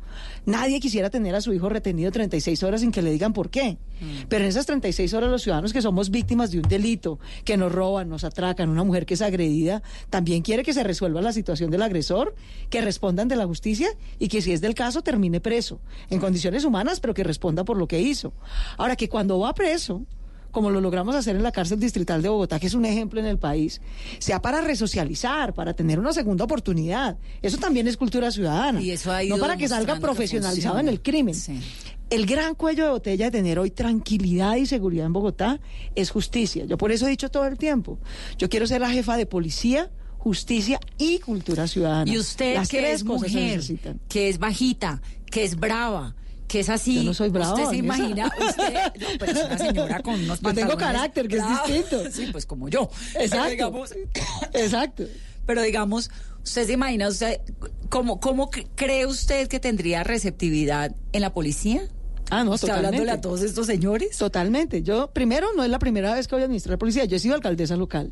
[0.45, 3.77] Nadie quisiera tener a su hijo retenido 36 horas sin que le digan por qué.
[4.27, 7.71] Pero en esas 36 horas los ciudadanos que somos víctimas de un delito, que nos
[7.71, 11.71] roban, nos atracan, una mujer que es agredida, también quiere que se resuelva la situación
[11.71, 12.35] del agresor,
[12.69, 16.63] que respondan de la justicia y que si es del caso termine preso, en condiciones
[16.63, 18.33] humanas, pero que responda por lo que hizo.
[18.77, 20.03] Ahora que cuando va preso,
[20.51, 23.25] como lo logramos hacer en la cárcel distrital de Bogotá, que es un ejemplo en
[23.25, 23.81] el país,
[24.17, 27.17] sea para resocializar, para tener una segunda oportunidad.
[27.41, 28.81] Eso también es cultura ciudadana.
[28.81, 31.35] Y eso ha no para que salga que profesionalizado en el crimen.
[32.09, 35.59] El gran cuello de botella de tener hoy tranquilidad y seguridad en Bogotá
[35.95, 36.65] es justicia.
[36.65, 37.99] Yo por eso he dicho todo el tiempo,
[38.37, 42.11] yo quiero ser la jefa de policía, justicia y cultura ciudadana.
[42.11, 43.61] Y usted Las que es mujer,
[44.07, 46.15] que es bajita, que es brava,
[46.47, 46.95] que es así.
[46.95, 50.41] Yo no soy brava, Usted se imagina, usted, no, pero es una señora con unos
[50.41, 52.01] Yo tengo carácter, que es distinto.
[52.11, 52.89] Sí, pues como yo.
[53.19, 53.49] Exacto.
[53.51, 53.93] Digamos,
[54.53, 55.03] Exacto.
[55.45, 56.09] pero digamos,
[56.43, 57.39] usted se imagina, usted,
[57.89, 61.83] ¿cómo, cómo cre- cree usted que tendría receptividad en la policía?
[62.29, 64.17] Ah, no, ¿Está hablándole a todos estos señores?
[64.17, 64.83] Totalmente.
[64.83, 67.05] Yo, primero, no es la primera vez que voy a administrar policía.
[67.05, 68.11] Yo he sido alcaldesa local.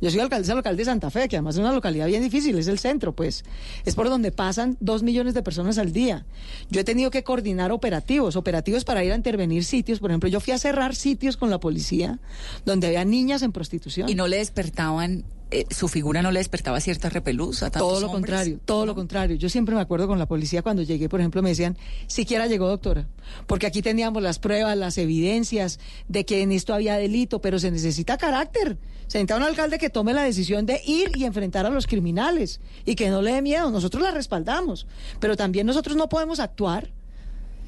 [0.00, 2.66] Yo soy alcaldesa local de Santa Fe, que además es una localidad bien difícil, es
[2.66, 3.44] el centro, pues.
[3.84, 6.26] Es por donde pasan dos millones de personas al día.
[6.70, 10.00] Yo he tenido que coordinar operativos, operativos para ir a intervenir sitios.
[10.00, 12.18] Por ejemplo, yo fui a cerrar sitios con la policía
[12.64, 14.08] donde había niñas en prostitución.
[14.08, 18.00] Y no le despertaban, eh, su figura no le despertaba cierta repelús a tantos Todo
[18.00, 18.20] lo hombres?
[18.20, 19.36] contrario, todo lo contrario.
[19.36, 22.66] Yo siempre me acuerdo con la policía cuando llegué, por ejemplo, me decían, siquiera llegó
[22.68, 23.06] doctora,
[23.46, 27.70] porque aquí teníamos las pruebas, las evidencias de que en esto había delito, pero se
[27.70, 28.78] necesita carácter.
[29.06, 32.60] Se necesita un alcalde que tome la decisión de ir y enfrentar a los criminales
[32.86, 33.70] y que no le dé miedo.
[33.70, 34.86] Nosotros la respaldamos,
[35.20, 36.90] pero también nosotros no podemos actuar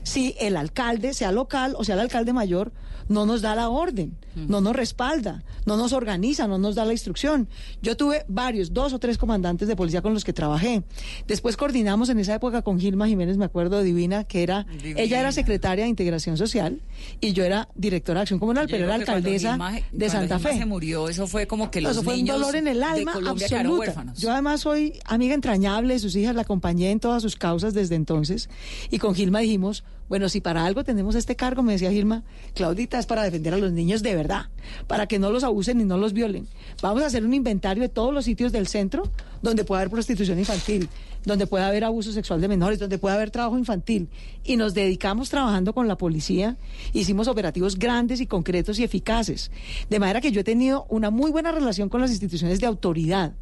[0.04, 2.72] si el alcalde, sea local o sea el alcalde mayor,
[3.06, 6.92] no nos da la orden, no nos respalda, no nos organiza, no nos da la
[6.92, 7.48] instrucción.
[7.82, 10.84] Yo tuve varios, dos o tres comandantes de policía con los que trabajé.
[11.26, 15.00] Después coordinamos en esa época con Gilma Jiménez, me acuerdo, divina, que era, Divina.
[15.00, 16.80] ella era secretaria de Integración Social
[17.20, 20.50] y yo era directora de Acción Comunal, Yo pero era alcaldesa Gilma- de Santa Gilma
[20.52, 20.58] Fe.
[20.60, 23.12] se murió, eso fue como que los eso fue un niños dolor en el alma
[23.26, 24.06] absoluta.
[24.16, 27.96] Yo además soy amiga entrañable de sus hijas, la acompañé en todas sus causas desde
[27.96, 28.48] entonces.
[28.90, 32.98] Y con Gilma dijimos, bueno, si para algo tenemos este cargo, me decía Gilma, Claudita,
[32.98, 34.48] es para defender a los niños de verdad,
[34.86, 36.46] para que no los abusen y no los violen.
[36.82, 39.10] Vamos a hacer un inventario de todos los sitios del centro
[39.42, 40.88] donde pueda haber prostitución infantil,
[41.24, 44.08] donde pueda haber abuso sexual de menores, donde pueda haber trabajo infantil.
[44.44, 46.56] Y nos dedicamos trabajando con la policía,
[46.92, 49.50] hicimos operativos grandes y concretos y eficaces.
[49.88, 53.32] De manera que yo he tenido una muy buena relación con las instituciones de autoridad,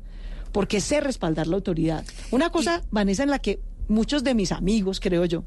[0.52, 2.04] porque sé respaldar la autoridad.
[2.30, 3.58] Una cosa, Vanessa, en la que
[3.92, 5.44] muchos de mis amigos, creo yo,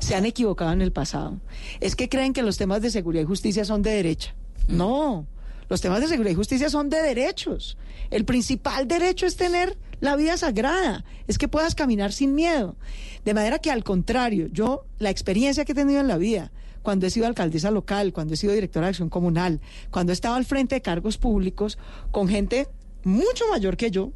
[0.00, 1.40] se han equivocado en el pasado,
[1.80, 4.34] es que creen que los temas de seguridad y justicia son de derecha.
[4.68, 5.26] No,
[5.68, 7.78] los temas de seguridad y justicia son de derechos.
[8.10, 12.76] El principal derecho es tener la vida sagrada, es que puedas caminar sin miedo.
[13.24, 17.06] De manera que al contrario, yo la experiencia que he tenido en la vida, cuando
[17.06, 19.60] he sido alcaldesa local, cuando he sido directora de acción comunal,
[19.90, 21.78] cuando he estado al frente de cargos públicos
[22.10, 22.68] con gente
[23.04, 24.12] mucho mayor que yo,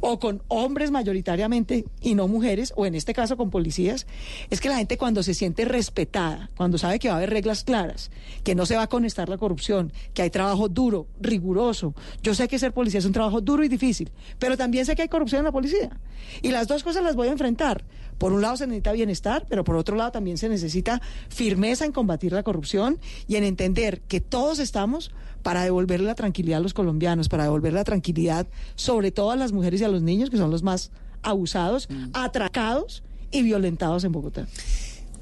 [0.00, 4.06] o con hombres mayoritariamente y no mujeres, o en este caso con policías,
[4.48, 7.64] es que la gente cuando se siente respetada, cuando sabe que va a haber reglas
[7.64, 8.10] claras,
[8.44, 11.94] que no se va a conectar la corrupción, que hay trabajo duro, riguroso.
[12.22, 15.02] Yo sé que ser policía es un trabajo duro y difícil, pero también sé que
[15.02, 15.98] hay corrupción en la policía.
[16.42, 17.84] Y las dos cosas las voy a enfrentar.
[18.18, 21.92] Por un lado se necesita bienestar, pero por otro lado también se necesita firmeza en
[21.92, 25.10] combatir la corrupción y en entender que todos estamos
[25.42, 29.52] para devolverle la tranquilidad a los colombianos, para devolver la tranquilidad sobre todo a las
[29.52, 30.90] mujeres y a los niños, que son los más
[31.22, 34.46] abusados, atracados y violentados en Bogotá.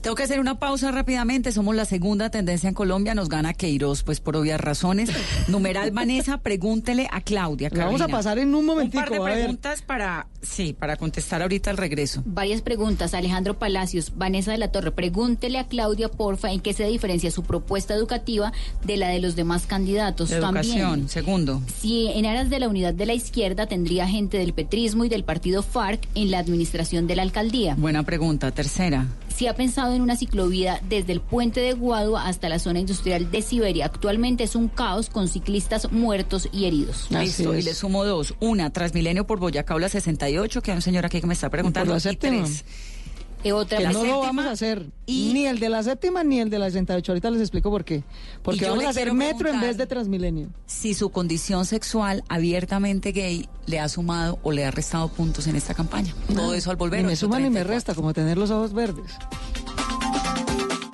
[0.09, 1.53] Tengo que hacer una pausa rápidamente.
[1.53, 3.15] Somos la segunda tendencia en Colombia.
[3.15, 5.11] Nos gana Queiroz, pues por obvias razones.
[5.49, 7.69] Numeral Vanessa, pregúntele a Claudia.
[7.71, 9.01] Vamos a pasar en un momentico.
[9.01, 9.35] Un par de a ver.
[9.35, 12.23] preguntas para, sí, para contestar ahorita al regreso.
[12.25, 13.13] Varias preguntas.
[13.13, 17.43] Alejandro Palacios, Vanessa de la Torre, pregúntele a Claudia, porfa, en qué se diferencia su
[17.43, 18.51] propuesta educativa
[18.87, 20.31] de la de los demás candidatos.
[20.31, 21.61] De educación, También, segundo.
[21.83, 25.25] si en aras de la unidad de la izquierda tendría gente del petrismo y del
[25.25, 27.75] partido FARC en la administración de la alcaldía.
[27.75, 28.51] Buena pregunta.
[28.53, 29.07] Tercera.
[29.39, 33.31] Si ha pensado en una ciclovía desde el puente de Guadua hasta la zona industrial
[33.31, 33.87] de Siberia.
[33.87, 37.07] Actualmente es un caos con ciclistas muertos y heridos.
[37.13, 38.35] Listo, y le sumo dos.
[38.41, 41.93] Una, Transmilenio por Boyacá la 68, que hay un señor aquí que me está preguntando.
[41.93, 42.43] la y séptima.
[42.47, 42.65] tres.
[43.45, 44.87] Eh, otra que la no lo vamos a hacer.
[45.07, 47.13] Ni el de la séptima ni el de la 68.
[47.13, 48.03] Ahorita les explico por qué.
[48.43, 50.49] Porque Y vamos a hacer metro en vez de Transmilenio.
[50.67, 55.57] Si su condición sexual abiertamente gay le ha sumado o le ha restado puntos en
[55.57, 56.15] esta campaña.
[56.35, 57.03] Todo eso al volver.
[57.03, 57.65] Ni me suma ni me 8:34.
[57.65, 59.13] resta, como tener los ojos verdes.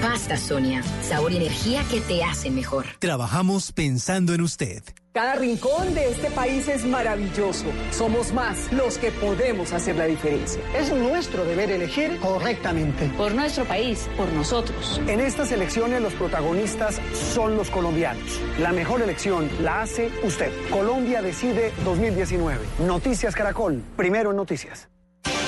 [0.00, 2.86] Pasta Sonia, sabor y energía que te hacen mejor.
[3.00, 4.82] Trabajamos pensando en usted.
[5.12, 7.64] Cada rincón de este país es maravilloso.
[7.90, 10.62] Somos más los que podemos hacer la diferencia.
[10.78, 13.08] Es nuestro deber elegir correctamente.
[13.16, 15.00] Por nuestro país, por nosotros.
[15.08, 18.40] En estas elecciones los protagonistas son los colombianos.
[18.60, 20.52] La mejor elección la hace usted.
[20.70, 22.64] Colombia decide 2019.
[22.86, 23.82] Noticias Caracol.
[23.96, 24.88] Primero en noticias.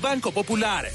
[0.00, 0.88] Banco Popular.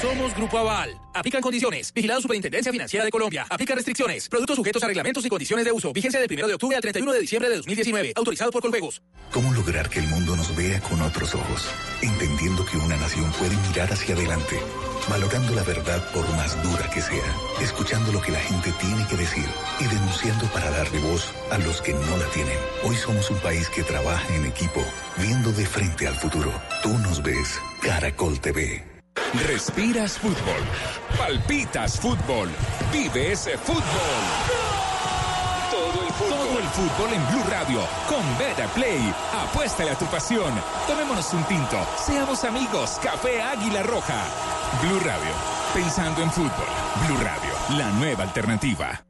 [0.00, 0.96] Somos Grupo Aval.
[1.14, 1.92] Aplican condiciones.
[1.92, 3.46] Vigilado Superintendencia Financiera de Colombia.
[3.48, 4.28] Aplica restricciones.
[4.28, 5.92] Productos sujetos a reglamentos y condiciones de uso.
[5.92, 8.12] Vigencia del 1 de octubre al 31 de diciembre de 2019.
[8.14, 9.02] Autorizado por Colpegos.
[9.32, 11.68] ¿Cómo lograr que el mundo nos vea con otros ojos?
[12.02, 14.60] Entendiendo que una nación puede mirar hacia adelante,
[15.08, 19.16] valorando la verdad por más dura que sea, escuchando lo que la gente tiene que
[19.16, 19.46] decir
[19.80, 22.58] y denunciando para darle voz a los que no la tienen.
[22.84, 24.82] Hoy somos un país que trabaja en equipo,
[25.16, 26.52] viendo de frente al futuro.
[26.82, 28.98] Tú nos ves, Caracol TV.
[29.46, 30.62] Respiras fútbol.
[31.18, 32.48] Palpitas fútbol.
[32.92, 33.82] Vive ese fútbol.
[35.70, 36.30] Todo el fútbol.
[36.30, 39.12] Todo el fútbol en Blue Radio con Beta Play.
[39.44, 40.52] Apuéstale a tu pasión.
[40.86, 41.76] Tomémonos un tinto.
[42.06, 42.98] Seamos amigos.
[43.02, 44.57] Café Águila Roja.
[44.82, 45.32] Blue Radio.
[45.74, 46.50] Pensando en fútbol.
[47.06, 47.50] Blue Radio.
[47.78, 49.04] La nueva alternativa.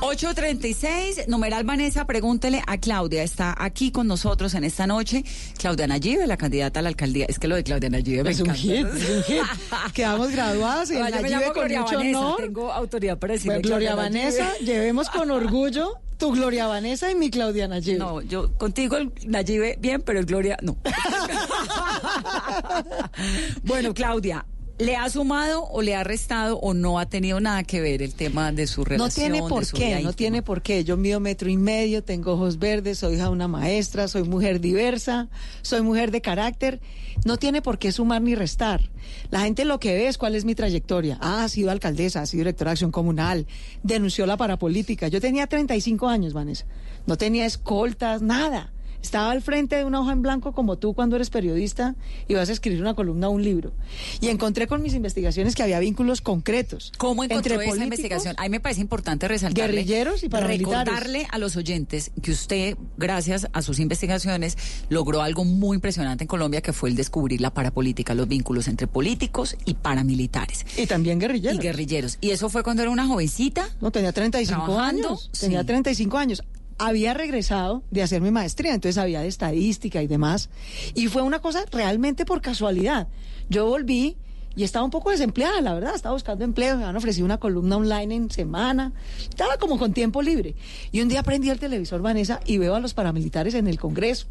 [0.00, 3.24] ...836, numeral Vanessa, pregúntele a Claudia.
[3.24, 5.24] Está aquí con nosotros en esta noche.
[5.58, 7.26] Claudia Nayibe, la candidata a la alcaldía.
[7.28, 9.42] Es que lo de Claudia Nayibe me Es un hit, es un hit.
[9.92, 12.36] Quedamos graduadas Nayibe llamo con Gloria mucho Vanessa, honor.
[12.36, 17.14] Tengo autoridad para decirle Bueno, Gloria Claudia Vanessa, llevemos con orgullo tu Gloria Vanessa y
[17.14, 17.98] mi Claudia Nayibe.
[17.98, 20.78] No, yo contigo el Nayibe bien, pero el Gloria no.
[23.62, 24.46] bueno, Claudia,
[24.78, 28.14] ¿le ha sumado o le ha restado o no ha tenido nada que ver el
[28.14, 29.10] tema de su No relación?
[29.14, 30.84] tiene de por qué, no tiene por qué.
[30.84, 34.60] Yo mido metro y medio, tengo ojos verdes, soy hija de una maestra, soy mujer
[34.60, 35.28] diversa,
[35.62, 36.80] soy mujer de carácter.
[37.24, 38.90] No tiene por qué sumar ni restar.
[39.30, 41.18] La gente lo que ve es cuál es mi trayectoria.
[41.20, 43.46] Ah, ha sido alcaldesa, ha sido directora de acción comunal,
[43.84, 45.06] denunció la parapolítica.
[45.08, 46.66] Yo tenía 35 años, Vanessa.
[47.06, 48.72] No tenía escoltas, nada.
[49.04, 51.94] Estaba al frente de una hoja en blanco como tú cuando eres periodista
[52.26, 53.74] y vas a escribir una columna o un libro.
[54.22, 56.90] Y encontré con mis investigaciones que había vínculos concretos.
[56.96, 58.34] ¿Cómo encontró entre esa investigación?
[58.38, 59.74] A mí me parece importante resaltarle.
[59.74, 60.86] Guerrilleros y paramilitares.
[60.86, 64.56] Recordarle a los oyentes que usted, gracias a sus investigaciones,
[64.88, 68.86] logró algo muy impresionante en Colombia, que fue el descubrir la parapolítica, los vínculos entre
[68.86, 70.64] políticos y paramilitares.
[70.78, 71.58] Y también guerrilleros.
[71.58, 72.16] Y guerrilleros.
[72.22, 73.68] ¿Y eso fue cuando era una jovencita?
[73.82, 75.30] No, tenía 35 Trabajando, años.
[75.38, 75.66] Tenía sí.
[75.66, 76.42] 35 años.
[76.78, 80.50] Había regresado de hacer mi maestría, entonces había de estadística y demás.
[80.94, 83.08] Y fue una cosa realmente por casualidad.
[83.48, 84.16] Yo volví
[84.56, 87.76] y estaba un poco desempleada, la verdad, estaba buscando empleo, me han ofrecido una columna
[87.76, 88.92] online en semana,
[89.28, 90.54] estaba como con tiempo libre.
[90.92, 94.26] Y un día prendí el televisor, Vanessa, y veo a los paramilitares en el Congreso.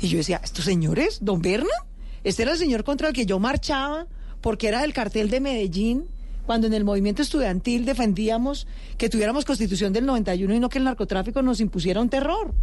[0.00, 1.18] Y yo decía, ¿estos señores?
[1.22, 1.68] ¿Don Berna?
[2.24, 4.06] Este era el señor contra el que yo marchaba
[4.40, 6.06] porque era del cartel de Medellín
[6.46, 8.66] cuando en el movimiento estudiantil defendíamos
[8.98, 12.54] que tuviéramos constitución del 91 y no que el narcotráfico nos impusiera un terror.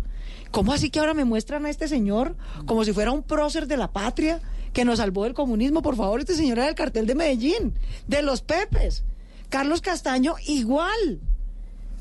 [0.51, 3.77] ¿Cómo así que ahora me muestran a este señor como si fuera un prócer de
[3.77, 4.41] la patria
[4.73, 5.81] que nos salvó del comunismo?
[5.81, 7.73] Por favor, este señor era del cartel de Medellín,
[8.07, 9.03] de los Pepes.
[9.49, 11.19] Carlos Castaño igual.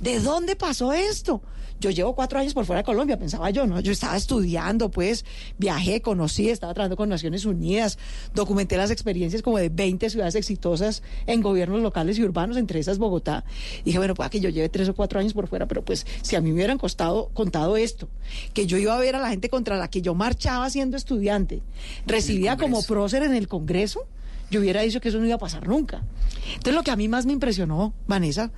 [0.00, 1.42] ¿De dónde pasó esto?
[1.80, 3.80] Yo llevo cuatro años por fuera de Colombia, pensaba yo, ¿no?
[3.80, 5.24] Yo estaba estudiando, pues,
[5.58, 7.98] viajé, conocí, estaba trabajando con Naciones Unidas,
[8.34, 12.98] documenté las experiencias como de 20 ciudades exitosas en gobiernos locales y urbanos, entre esas
[12.98, 13.44] Bogotá.
[13.80, 16.06] Y dije, bueno, pueda que yo lleve tres o cuatro años por fuera, pero pues,
[16.22, 18.08] si a mí me hubieran costado, contado esto,
[18.54, 21.62] que yo iba a ver a la gente contra la que yo marchaba siendo estudiante,
[22.06, 24.06] recibía como prócer en el Congreso,
[24.50, 26.02] yo hubiera dicho que eso no iba a pasar nunca.
[26.48, 28.50] Entonces, lo que a mí más me impresionó, Vanessa,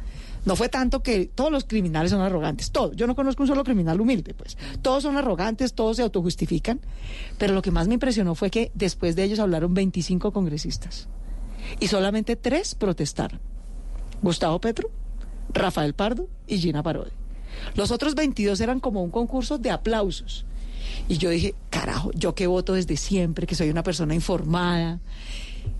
[0.44, 2.96] no fue tanto que todos los criminales son arrogantes, todos.
[2.96, 4.56] Yo no conozco un solo criminal humilde, pues.
[4.82, 6.80] Todos son arrogantes, todos se autojustifican.
[7.38, 11.08] Pero lo que más me impresionó fue que después de ellos hablaron 25 congresistas.
[11.80, 13.40] Y solamente tres protestaron.
[14.22, 14.90] Gustavo Petro,
[15.52, 17.10] Rafael Pardo y Gina Parodi.
[17.74, 20.44] Los otros 22 eran como un concurso de aplausos.
[21.08, 25.00] Y yo dije, carajo, yo que voto desde siempre, que soy una persona informada,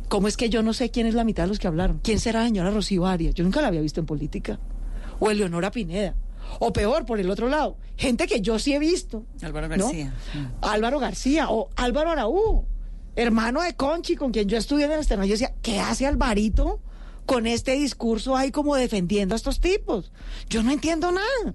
[0.09, 2.01] ¿Cómo es que yo no sé quién es la mitad de los que hablaron?
[2.03, 3.35] ¿Quién será la señora Rocío Arias?
[3.35, 4.59] Yo nunca la había visto en política.
[5.21, 6.15] O Eleonora Pineda.
[6.61, 9.27] O peor, por el otro lado, gente que yo sí he visto.
[9.43, 10.15] Álvaro García.
[10.63, 12.65] Álvaro García o Álvaro Araújo,
[13.17, 15.27] hermano de Conchi, con quien yo estudié en el externo.
[15.27, 16.81] Yo decía, ¿qué hace Alvarito
[17.27, 20.11] con este discurso ahí como defendiendo a estos tipos?
[20.49, 21.55] Yo no entiendo nada.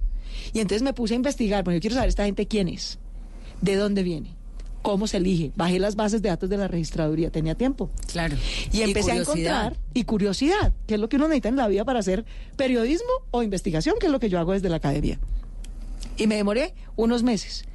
[0.53, 2.99] Y entonces me puse a investigar, porque yo quiero saber esta gente quién es,
[3.61, 4.42] de dónde viene
[4.83, 5.51] cómo se elige.
[5.55, 7.89] Bajé las bases de datos de la registraduría, tenía tiempo.
[8.11, 8.37] Claro.
[8.71, 11.83] Y empecé a encontrar, y curiosidad, que es lo que uno necesita en la vida
[11.85, 12.25] para hacer
[12.55, 15.17] periodismo o investigación, que es lo que yo hago desde la academia.
[16.17, 17.65] Y me demoré unos meses.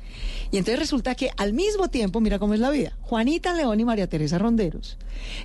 [0.51, 3.85] Y entonces resulta que al mismo tiempo, mira cómo es la vida, Juanita León y
[3.85, 4.99] María Teresa Ronderos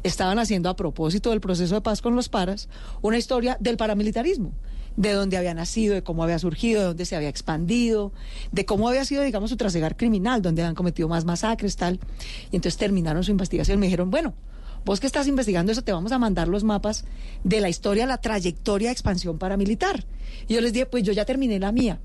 [0.04, 2.70] estaban haciendo a propósito del proceso de paz con los paras
[3.02, 4.54] una historia del paramilitarismo
[4.96, 8.12] de dónde había nacido, de cómo había surgido, de dónde se había expandido,
[8.52, 12.00] de cómo había sido, digamos, su trasegar criminal, donde habían cometido más masacres, tal.
[12.52, 13.80] Y entonces terminaron su investigación.
[13.80, 14.34] Me dijeron, bueno,
[14.86, 17.06] vos que estás investigando eso, te vamos a mandar los mapas
[17.44, 20.06] de la historia, la trayectoria de expansión paramilitar.
[20.48, 22.00] Y yo les dije, pues yo ya terminé la mía.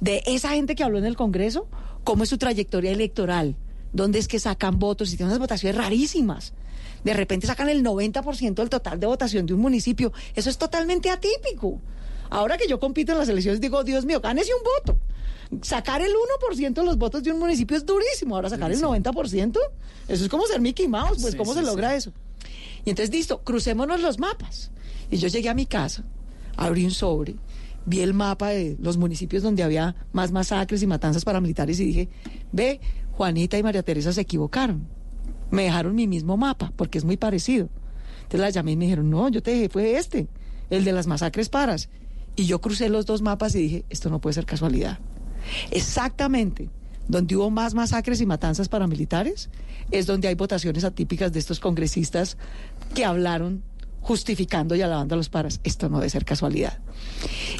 [0.00, 1.68] De esa gente que habló en el Congreso,
[2.04, 3.56] cómo es su trayectoria electoral,
[3.92, 6.52] dónde es que sacan votos y tienen unas votaciones rarísimas.
[7.04, 10.12] De repente sacan el 90% del total de votación de un municipio.
[10.34, 11.80] Eso es totalmente atípico.
[12.30, 14.98] Ahora que yo compito en las elecciones, digo, Dios mío, gánese un voto.
[15.62, 18.34] Sacar el 1% de los votos de un municipio es durísimo.
[18.34, 19.58] Ahora sacar el 90%,
[20.08, 22.12] eso es como ser Mickey Mouse, pues ¿cómo se logra eso?
[22.84, 24.70] Y entonces, listo, crucémonos los mapas.
[25.10, 26.04] Y yo llegué a mi casa,
[26.56, 27.36] abrí un sobre,
[27.86, 32.08] vi el mapa de los municipios donde había más masacres y matanzas paramilitares y dije,
[32.52, 32.80] ve,
[33.12, 34.86] Juanita y María Teresa se equivocaron.
[35.50, 37.68] Me dejaron mi mismo mapa, porque es muy parecido.
[38.16, 40.26] Entonces la llamé y me dijeron, no, yo te dejé, fue este,
[40.70, 41.88] el de las masacres paras.
[42.36, 44.98] Y yo crucé los dos mapas y dije, esto no puede ser casualidad.
[45.70, 46.68] Exactamente
[47.08, 49.50] donde hubo más masacres y matanzas paramilitares
[49.90, 52.36] es donde hay votaciones atípicas de estos congresistas
[52.94, 53.62] que hablaron
[54.00, 55.60] justificando y alabando a los paras.
[55.64, 56.78] Esto no debe ser casualidad.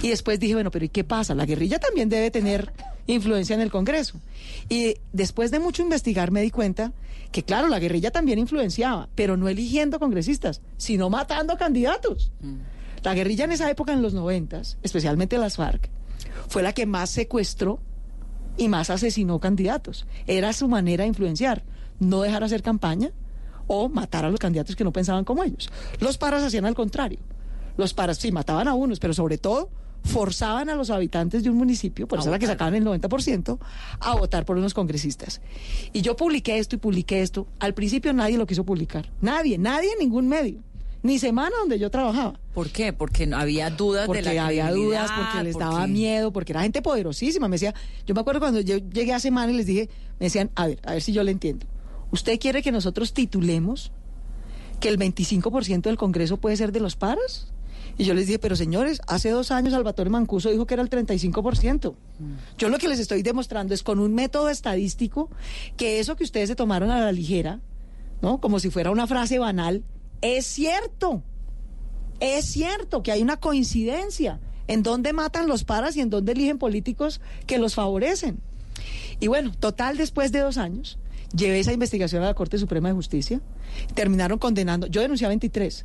[0.03, 1.35] Y después dije, bueno, pero ¿y qué pasa?
[1.35, 2.72] La guerrilla también debe tener
[3.07, 4.20] influencia en el Congreso.
[4.68, 6.93] Y después de mucho investigar me di cuenta
[7.33, 12.31] que, claro, la guerrilla también influenciaba, pero no eligiendo congresistas, sino matando candidatos.
[13.05, 15.91] La guerrilla en esa época, en los noventas, especialmente las FARC,
[16.49, 17.79] fue la que más secuestró
[18.57, 20.07] y más asesinó candidatos.
[20.27, 21.65] Era su manera de influenciar,
[22.01, 23.13] no dejar hacer campaña
[23.67, 25.71] o matar a los candidatos que no pensaban como ellos.
[26.01, 27.19] Los paras hacían al contrario.
[27.77, 29.69] Los paras sí mataban a unos, pero sobre todo
[30.03, 33.59] forzaban a los habitantes de un municipio, por eso era que sacaban el 90%,
[34.01, 35.43] a votar por unos congresistas.
[35.93, 37.49] Y yo publiqué esto y publiqué esto.
[37.59, 39.11] Al principio nadie lo quiso publicar.
[39.21, 40.63] Nadie, nadie en ningún medio
[41.05, 42.41] ni semana donde yo trabajaba.
[42.55, 42.95] ¿Por qué?
[42.95, 46.63] Porque no había dudas porque de la había dudas, porque les daba miedo, porque era
[46.63, 47.47] gente poderosísima.
[47.47, 47.75] Me decía,
[48.07, 50.81] yo me acuerdo cuando yo llegué a semana y les dije, me decían, a ver,
[50.83, 51.67] a ver si yo le entiendo.
[52.11, 53.93] ¿Usted quiere que nosotros titulemos
[54.81, 57.53] que el 25% del Congreso puede ser de los paras?
[57.99, 60.89] Y yo les dije, pero señores, hace dos años Salvatore Mancuso dijo que era el
[60.89, 61.95] 35%.
[62.57, 65.29] Yo lo que les estoy demostrando es con un método estadístico
[65.77, 67.61] que eso que ustedes se tomaron a la ligera,
[68.23, 68.41] ¿no?
[68.41, 69.85] Como si fuera una frase banal,
[70.25, 71.22] es cierto,
[72.18, 76.59] es cierto que hay una coincidencia en dónde matan los paras y en dónde eligen
[76.59, 78.41] políticos que los favorecen.
[79.20, 80.99] Y bueno, total, después de dos años,
[81.37, 83.43] llevé esa investigación a la Corte Suprema de Justicia,
[83.93, 85.85] terminaron condenando, yo denuncié a 23,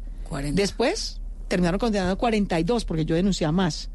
[0.54, 1.19] después
[1.50, 3.89] terminaron condenando a 42 porque yo denuncié más.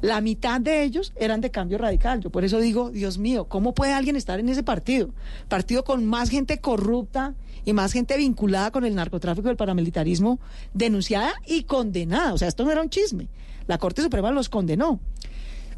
[0.00, 2.20] La mitad de ellos eran de cambio radical.
[2.20, 5.10] Yo por eso digo, Dios mío, ¿cómo puede alguien estar en ese partido?
[5.48, 7.34] Partido con más gente corrupta
[7.64, 10.40] y más gente vinculada con el narcotráfico y el paramilitarismo,
[10.72, 12.32] denunciada y condenada.
[12.32, 13.28] O sea, esto no era un chisme.
[13.66, 14.98] La Corte Suprema los condenó.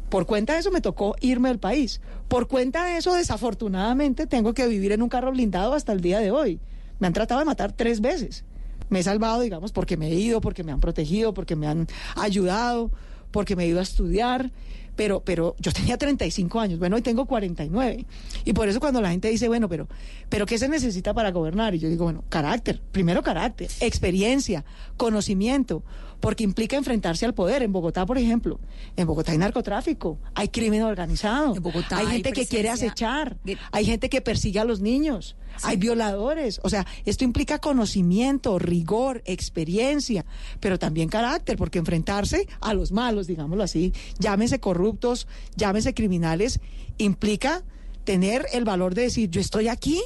[0.09, 2.01] Por cuenta de eso me tocó irme del país.
[2.27, 6.19] Por cuenta de eso, desafortunadamente, tengo que vivir en un carro blindado hasta el día
[6.19, 6.59] de hoy.
[6.99, 8.45] Me han tratado de matar tres veces.
[8.89, 11.87] Me he salvado, digamos, porque me he ido, porque me han protegido, porque me han
[12.15, 12.91] ayudado,
[13.31, 14.51] porque me he ido a estudiar.
[14.95, 18.05] Pero, pero yo tenía 35 años, bueno, hoy tengo 49.
[18.45, 19.87] Y por eso cuando la gente dice, bueno, pero,
[20.29, 21.75] pero ¿qué se necesita para gobernar?
[21.75, 24.63] Y yo digo, bueno, carácter, primero carácter, experiencia,
[24.95, 25.83] conocimiento,
[26.25, 27.61] porque implica enfrentarse al poder.
[27.61, 28.59] En Bogotá, por ejemplo,
[28.97, 31.53] en Bogotá hay narcotráfico, hay crimen organizado,
[31.91, 33.37] hay gente que quiere acechar,
[33.71, 36.59] hay gente que persigue a los niños, hay violadores.
[36.63, 40.25] O sea, esto implica conocimiento, rigor, experiencia,
[40.59, 46.59] pero también carácter, porque enfrentarse a los malos, digámoslo así, llámese corruptos, llámese criminales,
[46.97, 47.63] implica
[48.03, 50.01] tener el valor de decir, yo estoy aquí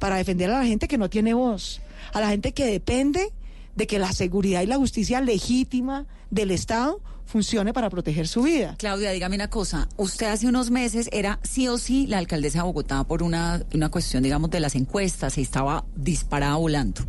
[0.00, 1.80] para defender a la gente que no tiene voz,
[2.12, 3.32] a la gente que depende
[3.80, 8.74] de que la seguridad y la justicia legítima del Estado funcione para proteger su vida.
[8.76, 9.88] Claudia, dígame una cosa.
[9.96, 13.88] Usted hace unos meses era sí o sí la alcaldesa de Bogotá por una, una
[13.88, 17.00] cuestión, digamos, de las encuestas y estaba disparada volando.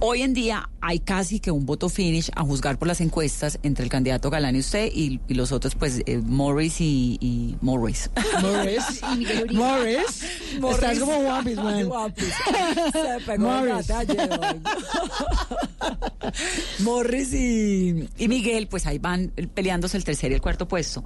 [0.00, 3.84] Hoy en día hay casi que un voto finish a juzgar por las encuestas entre
[3.84, 8.10] el candidato Galán y usted y, los otros, pues, eh, Morris y, Morris.
[8.42, 9.00] Morris.
[9.52, 10.24] Morris.
[10.70, 11.90] Estás como guapis, man.
[12.92, 13.86] Se pegó Morris.
[16.80, 21.04] Morris y, y Miguel, pues ahí van peleándose el tercer y el cuarto puesto.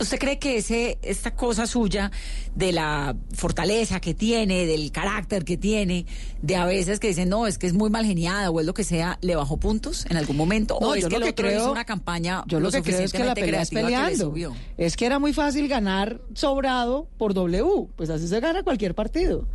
[0.00, 2.10] ¿Usted cree que ese, esta cosa suya
[2.54, 6.06] de la fortaleza que tiene, del carácter que tiene,
[6.42, 8.74] de a veces que dicen, no, es que es muy mal geniada o es lo
[8.74, 10.78] que sea, le bajó puntos en algún momento?
[10.80, 13.24] No, ¿O es que lo que creo, una campaña yo lo, que creo es que
[13.24, 14.34] la pelea es peleando.
[14.76, 19.46] es que era muy fácil ganar sobrado por W, pues así se gana cualquier partido.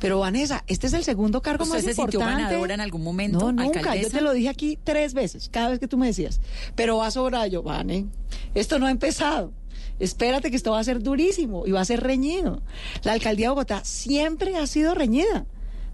[0.00, 2.18] Pero Vanessa, este es el segundo cargo más se importante.
[2.18, 3.38] Sintió ganadora en algún momento?
[3.38, 3.96] No, nunca.
[3.96, 6.40] Yo te lo dije aquí tres veces, cada vez que tú me decías.
[6.74, 8.06] Pero va sobrado, yo, Vane,
[8.54, 9.52] esto no ha empezado.
[9.98, 12.62] Espérate que esto va a ser durísimo y va a ser reñido.
[13.02, 15.46] La alcaldía de Bogotá siempre ha sido reñida.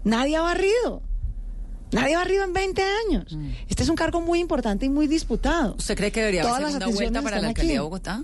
[0.03, 1.03] Nadie ha barrido.
[1.91, 3.35] Nadie ha barrido en 20 años.
[3.35, 3.49] Mm.
[3.67, 5.75] Este es un cargo muy importante y muy disputado.
[5.77, 8.23] ¿Usted cree que debería haber segunda vuelta para la alcaldía de Bogotá?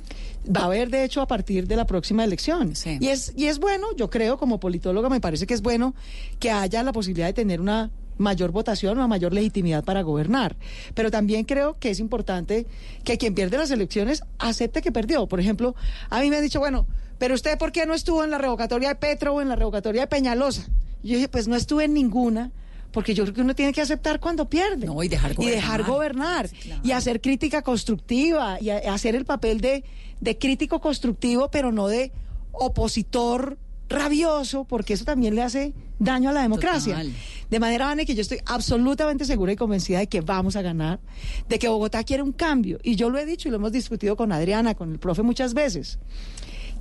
[0.56, 2.74] Va a haber, de hecho, a partir de la próxima elección.
[3.00, 5.94] Y, es, y es bueno, yo creo, como politóloga, me parece que es bueno
[6.40, 10.56] que haya la posibilidad de tener una mayor votación o a mayor legitimidad para gobernar.
[10.94, 12.66] Pero también creo que es importante
[13.04, 15.28] que quien pierde las elecciones acepte que perdió.
[15.28, 15.76] Por ejemplo,
[16.10, 16.88] a mí me han dicho, bueno,
[17.18, 20.02] pero usted ¿por qué no estuvo en la revocatoria de Petro o en la revocatoria
[20.02, 20.68] de Peñalosa?
[21.04, 22.52] Yo dije, pues no estuve en ninguna.
[22.92, 24.88] Porque yo creo que uno tiene que aceptar cuando pierde.
[25.04, 25.54] y dejar gobernar.
[25.54, 26.50] Y, dejar gobernar,
[26.84, 28.60] y hacer crítica constructiva.
[28.62, 29.84] Y hacer el papel de,
[30.22, 32.12] de crítico constructivo, pero no de
[32.54, 33.58] opositor
[33.90, 37.04] rabioso, porque eso también le hace daño a la democracia.
[37.50, 41.00] De manera, Vane, que yo estoy absolutamente segura y convencida de que vamos a ganar,
[41.48, 42.80] de que Bogotá quiere un cambio.
[42.84, 45.54] Y yo lo he dicho y lo hemos discutido con Adriana, con el profe muchas
[45.54, 46.00] veces.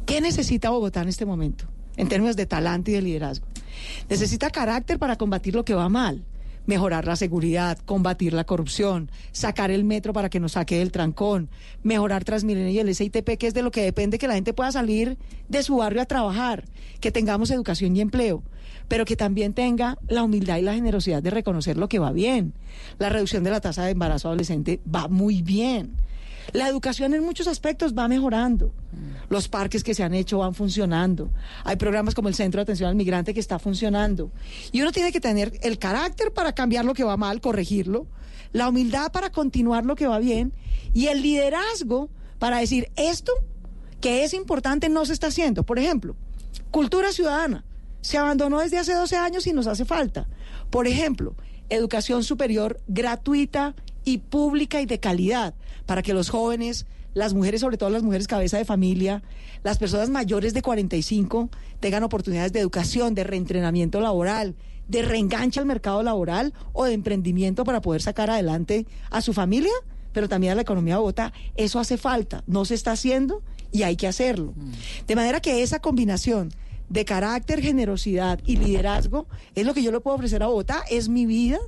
[0.05, 1.65] ¿Qué necesita Bogotá en este momento,
[1.97, 3.47] en términos de talante y de liderazgo?
[4.09, 6.25] Necesita carácter para combatir lo que va mal
[6.67, 11.49] mejorar la seguridad, combatir la corrupción, sacar el metro para que nos saque del trancón,
[11.83, 14.73] mejorar Transmilenio y el SITP, que es de lo que depende que la gente pueda
[14.73, 15.17] salir
[15.49, 16.65] de su barrio a trabajar,
[17.01, 18.43] que tengamos educación y empleo,
[18.89, 22.53] pero que también tenga la humildad y la generosidad de reconocer lo que va bien.
[22.99, 25.97] La reducción de la tasa de embarazo adolescente va muy bien
[26.53, 28.73] la educación en muchos aspectos va mejorando.
[29.29, 31.31] Los parques que se han hecho van funcionando.
[31.65, 34.31] Hay programas como el Centro de Atención al Migrante que está funcionando.
[34.73, 38.07] Y uno tiene que tener el carácter para cambiar lo que va mal, corregirlo,
[38.53, 40.53] la humildad para continuar lo que va bien
[40.95, 43.33] y el liderazgo para decir esto
[44.01, 45.65] que es importante no se está haciendo.
[45.65, 46.17] Por ejemplo,
[46.71, 47.65] cultura ciudadana.
[48.01, 50.29] Se abandonó desde hace 12 años y nos hace falta.
[50.71, 51.35] Por ejemplo,
[51.69, 53.75] educación superior gratuita
[54.07, 55.53] y pública y de calidad
[55.85, 59.23] para que los jóvenes, las mujeres, sobre todo las mujeres cabeza de familia,
[59.63, 61.51] las personas mayores de 45
[61.81, 64.55] tengan oportunidades de educación, de reentrenamiento laboral,
[64.89, 69.73] de reenganche al mercado laboral o de emprendimiento para poder sacar adelante a su familia,
[70.13, 71.33] pero también a la economía de Bogotá.
[71.57, 73.43] Eso hace falta, no se está haciendo
[73.73, 74.55] y hay que hacerlo.
[75.09, 76.53] De manera que esa combinación
[76.89, 79.27] de carácter, generosidad y liderazgo
[79.57, 81.59] es lo que yo le puedo ofrecer a Bogotá, es mi vida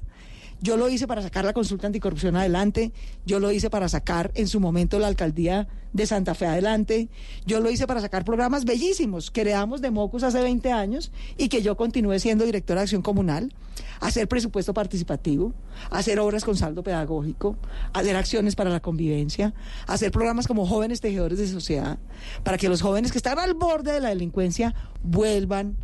[0.60, 2.92] Yo lo hice para sacar la consulta anticorrupción adelante,
[3.24, 7.08] yo lo hice para sacar en su momento la alcaldía de Santa Fe adelante,
[7.46, 11.48] yo lo hice para sacar programas bellísimos que heredamos de Mocus hace 20 años y
[11.48, 13.54] que yo continué siendo directora de acción comunal,
[14.00, 15.54] hacer presupuesto participativo,
[15.90, 17.56] hacer obras con saldo pedagógico,
[17.92, 19.54] hacer acciones para la convivencia,
[19.86, 21.98] hacer programas como jóvenes tejedores de sociedad,
[22.42, 25.76] para que los jóvenes que están al borde de la delincuencia vuelvan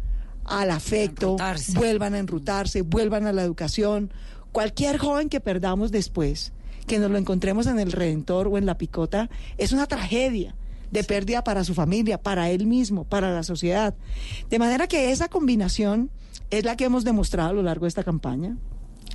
[0.44, 1.36] al afecto,
[1.74, 4.12] vuelvan a enrutarse, vuelvan a la educación.
[4.54, 6.52] Cualquier joven que perdamos después,
[6.86, 9.28] que nos lo encontremos en el Redentor o en la Picota,
[9.58, 10.54] es una tragedia
[10.92, 13.96] de pérdida para su familia, para él mismo, para la sociedad.
[14.50, 16.08] De manera que esa combinación
[16.50, 18.56] es la que hemos demostrado a lo largo de esta campaña.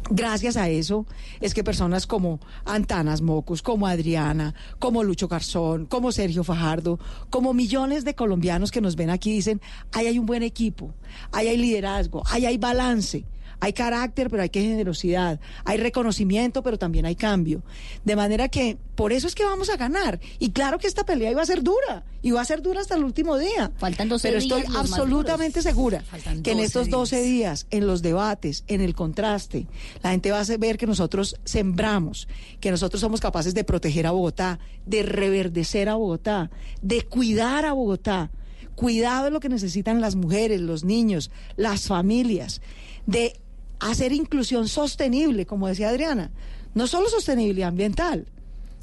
[0.09, 1.05] Gracias a eso
[1.39, 7.53] es que personas como Antanas Mocus, como Adriana, como Lucho Garzón, como Sergio Fajardo, como
[7.53, 9.61] millones de colombianos que nos ven aquí dicen,
[9.93, 10.93] ahí hay un buen equipo,
[11.31, 13.23] ahí hay liderazgo, ahí hay balance.
[13.59, 15.39] Hay carácter, pero hay que generosidad.
[15.65, 17.61] Hay reconocimiento, pero también hay cambio.
[18.05, 20.19] De manera que por eso es que vamos a ganar.
[20.39, 22.03] Y claro que esta pelea iba a ser dura.
[22.21, 23.71] Y va a ser dura hasta el último día.
[23.77, 24.59] Faltan 12 pero días.
[24.59, 26.03] estoy absolutamente segura
[26.43, 29.67] que en estos 12 días, en los debates, en el contraste,
[30.03, 32.27] la gente va a ver que nosotros sembramos,
[32.59, 36.49] que nosotros somos capaces de proteger a Bogotá, de reverdecer a Bogotá,
[36.81, 38.31] de cuidar a Bogotá.
[38.75, 42.61] Cuidado de lo que necesitan las mujeres, los niños, las familias,
[43.05, 43.39] de
[43.79, 46.31] hacer inclusión sostenible, como decía Adriana,
[46.73, 48.27] no solo sostenibilidad ambiental.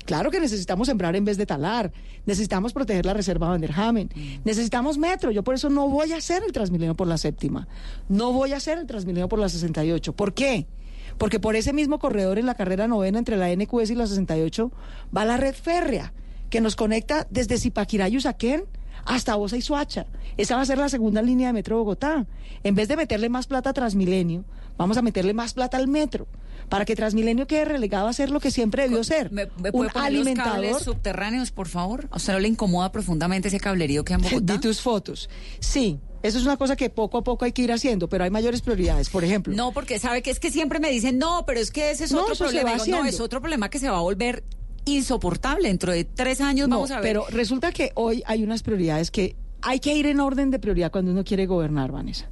[0.05, 1.93] Claro que necesitamos sembrar en vez de talar,
[2.27, 4.09] necesitamos proteger la reserva Van der Hamen,
[4.45, 5.33] necesitamos metro.
[5.33, 7.67] Yo por eso no voy a hacer el Transmilenio por la séptima,
[8.09, 10.15] no voy a hacer el Transmilenio por la 68.
[10.15, 10.67] ¿Por qué?
[11.19, 14.71] Porque por ese mismo corredor en la carrera novena entre la NQS y la 68
[15.17, 16.13] va la red férrea
[16.51, 18.65] que nos conecta desde Zipaquirá y Usaquén
[19.05, 20.07] hasta Bosa y Suacha.
[20.37, 22.27] Esa va a ser la segunda línea de Metro Bogotá.
[22.63, 24.45] En vez de meterle más plata a Transmilenio,
[24.79, 26.27] vamos a meterle más plata al metro
[26.69, 29.31] para que Transmilenio quede relegado a ser lo que siempre debió ser.
[29.31, 30.59] ¿Me, me un puede poner alimentador.
[30.59, 32.09] los cables subterráneos, por favor?
[32.11, 34.53] ¿A usted no le incomoda profundamente ese cablerío que hay en Bogotá?
[34.55, 35.31] Di tus fotos.
[35.61, 38.31] Sí, eso es una cosa que poco a poco hay que ir haciendo, pero hay
[38.31, 39.09] mayores prioridades.
[39.11, 41.93] Por ejemplo, No, porque sabe que es que siempre me dicen, no, pero es que
[41.93, 42.73] ese es No, otro problema.
[42.75, 44.43] Digo, no, es otro problema que se va a volver
[44.87, 45.69] insoportable.
[45.69, 47.03] Dentro de tres años No, vamos a ver.
[47.03, 50.91] pero resulta que hoy hay unas prioridades que hay que ir en orden de prioridad
[50.91, 52.29] cuando uno quiere gobernar, Vanessa.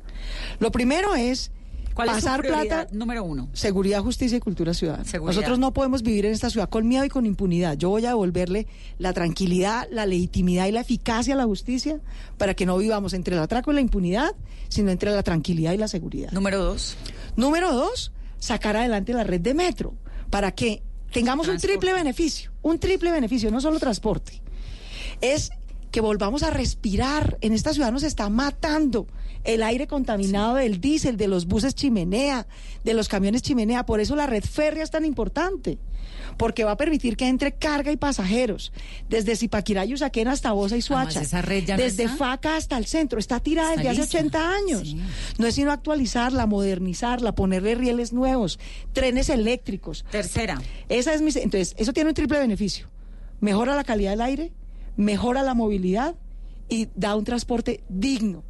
[0.59, 1.51] Lo primero es
[1.95, 3.49] ¿Cuál es su pasar plata, número uno?
[3.53, 5.05] seguridad, justicia y cultura ciudadana.
[5.05, 5.37] Seguridad.
[5.37, 7.77] Nosotros no podemos vivir en esta ciudad con miedo y con impunidad.
[7.77, 8.67] Yo voy a devolverle
[8.99, 12.01] la tranquilidad, la legitimidad y la eficacia a la justicia
[12.37, 14.35] para que no vivamos entre el atraco y la impunidad,
[14.69, 16.33] sino entre la tranquilidad y la seguridad.
[16.33, 16.97] Número dos.
[17.37, 19.95] Número dos, sacar adelante la red de metro
[20.31, 20.83] para que
[21.13, 24.43] tengamos un triple beneficio, un triple beneficio, no solo transporte.
[25.21, 25.51] Es
[25.95, 27.39] que volvamos a respirar.
[27.41, 29.07] En esta ciudad nos está matando
[29.45, 32.49] el aire contaminado del diésel, de los buses chimenea,
[32.83, 33.87] de los camiones chimenea.
[33.87, 35.79] Por eso la red férrea es tan importante.
[36.37, 38.73] Porque va a permitir que entre carga y pasajeros.
[39.09, 41.21] Desde Zipaquirá y Usaquén hasta Bosa y Suacha.
[41.21, 42.17] esa red ya no desde está.
[42.17, 43.21] Faca hasta el centro.
[43.21, 44.39] Está tirada Está desde hace lista.
[44.41, 44.97] 80 años.
[45.39, 48.59] No es sino actualizarla, modernizarla, ponerle rieles nuevos,
[48.93, 50.05] trenes eléctricos.
[50.11, 50.61] Tercera.
[50.89, 52.89] Esa es mi, entonces, eso tiene un triple beneficio.
[53.39, 54.53] Mejora la calidad del aire,
[54.97, 56.15] mejora la movilidad
[56.69, 58.45] y da un transporte digno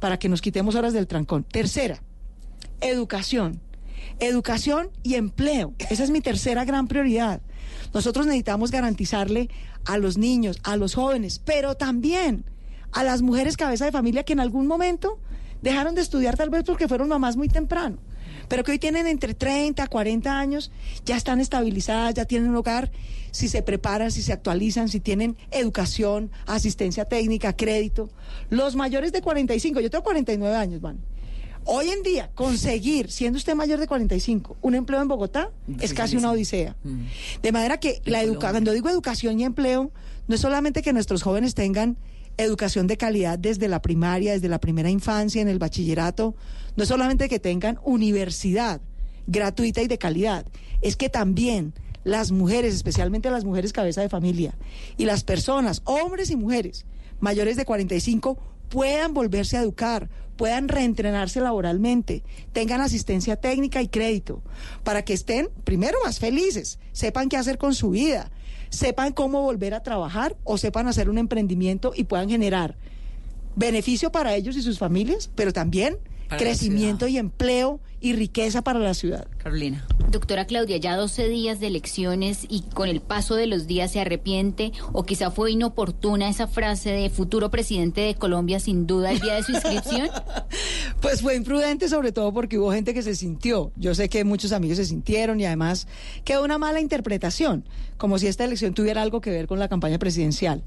[0.00, 1.44] para que nos quitemos horas del trancón.
[1.44, 2.02] Tercera,
[2.80, 3.60] educación.
[4.18, 5.74] Educación y empleo.
[5.78, 7.40] Esa es mi tercera gran prioridad.
[7.94, 9.48] Nosotros necesitamos garantizarle
[9.84, 12.44] a los niños, a los jóvenes, pero también
[12.92, 15.18] a las mujeres cabeza de familia que en algún momento
[15.62, 17.98] dejaron de estudiar tal vez porque fueron mamás muy temprano,
[18.48, 20.70] pero que hoy tienen entre 30, 40 años,
[21.04, 22.90] ya están estabilizadas, ya tienen un hogar,
[23.30, 28.10] si se preparan, si se actualizan, si tienen educación, asistencia técnica, crédito.
[28.50, 30.98] Los mayores de 45, yo tengo 49 años, van.
[31.64, 36.16] Hoy en día, conseguir, siendo usted mayor de 45, un empleo en Bogotá es casi
[36.16, 36.76] una odisea.
[37.40, 39.92] De manera que la educa cuando digo educación y empleo,
[40.26, 41.96] no es solamente que nuestros jóvenes tengan
[42.36, 46.34] educación de calidad desde la primaria, desde la primera infancia, en el bachillerato,
[46.76, 48.80] no es solamente que tengan universidad
[49.26, 50.46] gratuita y de calidad,
[50.80, 54.54] es que también las mujeres, especialmente las mujeres cabeza de familia,
[54.96, 56.84] y las personas, hombres y mujeres,
[57.20, 64.42] mayores de 45, puedan volverse a educar, puedan reentrenarse laboralmente, tengan asistencia técnica y crédito,
[64.82, 68.30] para que estén, primero, más felices, sepan qué hacer con su vida,
[68.70, 72.76] sepan cómo volver a trabajar o sepan hacer un emprendimiento y puedan generar
[73.54, 75.98] beneficio para ellos y sus familias, pero también
[76.36, 79.26] crecimiento y empleo y riqueza para la ciudad.
[79.38, 79.86] Carolina.
[80.10, 84.00] Doctora Claudia, ya 12 días de elecciones y con el paso de los días se
[84.00, 89.20] arrepiente o quizá fue inoportuna esa frase de futuro presidente de Colombia sin duda el
[89.20, 90.10] día de su inscripción.
[91.00, 93.72] Pues fue imprudente sobre todo porque hubo gente que se sintió.
[93.76, 95.88] Yo sé que muchos amigos se sintieron y además
[96.24, 97.64] quedó una mala interpretación,
[97.96, 100.62] como si esta elección tuviera algo que ver con la campaña presidencial.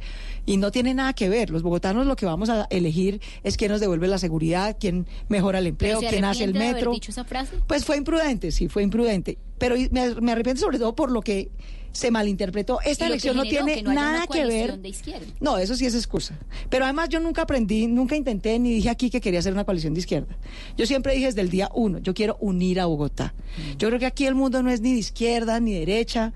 [0.46, 1.52] Y no tiene nada que ver.
[1.52, 5.60] Los bogotanos lo que vamos a elegir es quién nos devuelve la seguridad, quién mejora
[5.60, 6.92] el empleo, ¿Pero se quién hace el arrepiente de haber metro.
[6.92, 7.56] dicho esa frase?
[7.68, 9.38] Pues fue imprudente, sí, fue imprudente.
[9.58, 11.50] Pero me, me arrepiento sobre todo por lo que
[11.96, 12.80] se malinterpretó.
[12.84, 14.78] Esta elección no tiene que no nada que ver.
[14.80, 14.94] de.
[15.40, 16.38] No, eso sí es excusa.
[16.70, 19.94] Pero además yo nunca aprendí, nunca intenté ni dije aquí que quería hacer una coalición
[19.94, 20.38] de izquierda.
[20.78, 23.34] Yo siempre dije desde el día uno, yo quiero unir a Bogotá.
[23.78, 26.34] Yo creo que aquí el mundo no es ni de izquierda ni de derecha.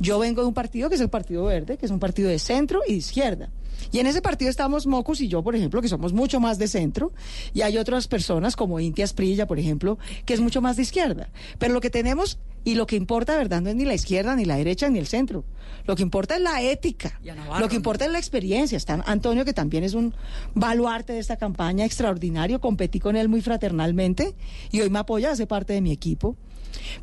[0.00, 2.38] Yo vengo de un partido que es el Partido Verde, que es un partido de
[2.38, 3.48] centro y de izquierda.
[3.92, 6.68] Y en ese partido estamos Mocus y yo, por ejemplo, que somos mucho más de
[6.68, 7.12] centro,
[7.54, 11.30] y hay otras personas como Inti Asprilla, por ejemplo, que es mucho más de izquierda.
[11.58, 13.62] Pero lo que tenemos y lo que importa, ¿verdad?
[13.62, 15.44] No es ni la izquierda, ni la derecha, ni el centro.
[15.86, 17.20] Lo que importa es la ética.
[17.60, 18.76] Lo que importa es la experiencia.
[18.76, 20.14] Está Antonio, que también es un
[20.54, 22.60] baluarte de esta campaña extraordinario.
[22.60, 24.34] Competí con él muy fraternalmente
[24.72, 26.36] y hoy me apoya, hace parte de mi equipo.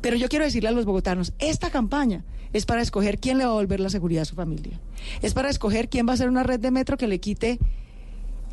[0.00, 3.50] Pero yo quiero decirle a los bogotanos, esta campaña es para escoger quién le va
[3.50, 4.80] a volver la seguridad a su familia.
[5.22, 7.58] Es para escoger quién va a hacer una red de metro que le quite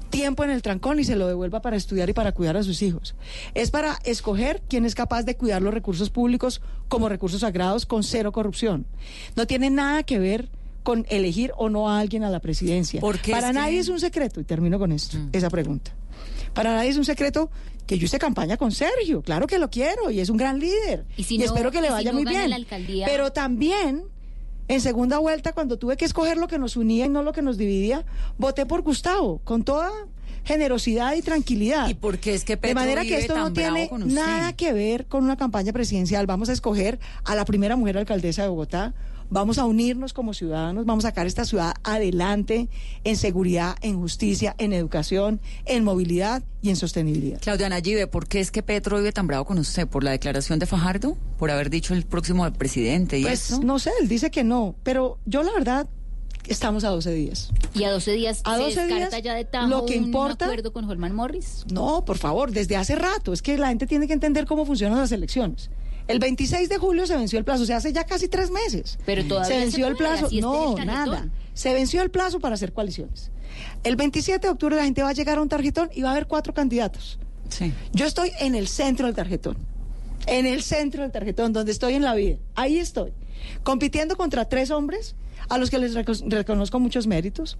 [0.09, 2.81] tiempo en el trancón y se lo devuelva para estudiar y para cuidar a sus
[2.81, 3.15] hijos.
[3.53, 8.03] Es para escoger quién es capaz de cuidar los recursos públicos como recursos sagrados con
[8.03, 8.85] cero corrupción.
[9.37, 10.49] No tiene nada que ver
[10.83, 12.99] con elegir o no a alguien a la presidencia.
[12.99, 15.91] Porque para es que- nadie es un secreto, y termino con esto, esa pregunta.
[16.53, 17.49] Para nadie es un secreto
[17.87, 21.05] que yo hice campaña con Sergio, claro que lo quiero y es un gran líder.
[21.17, 22.49] Y si no- espero que le si vaya no muy bien.
[22.49, 24.03] la alcaldía- Pero también
[24.67, 27.41] en segunda vuelta, cuando tuve que escoger lo que nos unía y no lo que
[27.41, 28.05] nos dividía,
[28.37, 29.91] voté por Gustavo, con toda
[30.43, 31.87] generosidad y tranquilidad.
[31.89, 35.23] ¿Y por qué es que De manera que esto no tiene nada que ver con
[35.23, 36.25] una campaña presidencial.
[36.25, 38.93] Vamos a escoger a la primera mujer alcaldesa de Bogotá.
[39.33, 42.67] Vamos a unirnos como ciudadanos, vamos a sacar esta ciudad adelante
[43.05, 47.39] en seguridad, en justicia, en educación, en movilidad y en sostenibilidad.
[47.41, 49.87] Claudia Nayibe, ¿por qué es que Petro vive tan bravo con usted?
[49.87, 51.17] ¿Por la declaración de Fajardo?
[51.39, 53.61] ¿Por haber dicho el próximo presidente y Pues eso?
[53.63, 55.87] no sé, él dice que no, pero yo la verdad
[56.47, 57.51] estamos a 12 días.
[57.73, 60.05] Y a 12 días A se 12 descarta días, ya de tajo lo que un
[60.07, 61.65] importa- acuerdo con Holman Morris.
[61.71, 63.31] No, por favor, desde hace rato.
[63.31, 65.69] Es que la gente tiene que entender cómo funcionan las elecciones.
[66.11, 68.99] El 26 de julio se venció el plazo, o sea, hace ya casi tres meses.
[69.05, 70.29] Pero todavía se se venció el puede, plazo.
[70.41, 71.29] No, el nada.
[71.53, 73.31] Se venció el plazo para hacer coaliciones.
[73.83, 76.11] El 27 de octubre la gente va a llegar a un tarjetón y va a
[76.11, 77.19] haber cuatro candidatos.
[77.49, 77.73] Sí.
[77.93, 79.57] Yo estoy en el centro del tarjetón.
[80.27, 82.37] En el centro del tarjetón, donde estoy en la vida.
[82.55, 83.11] Ahí estoy.
[83.63, 85.15] Compitiendo contra tres hombres
[85.51, 87.57] a los que les reco- reconozco muchos méritos.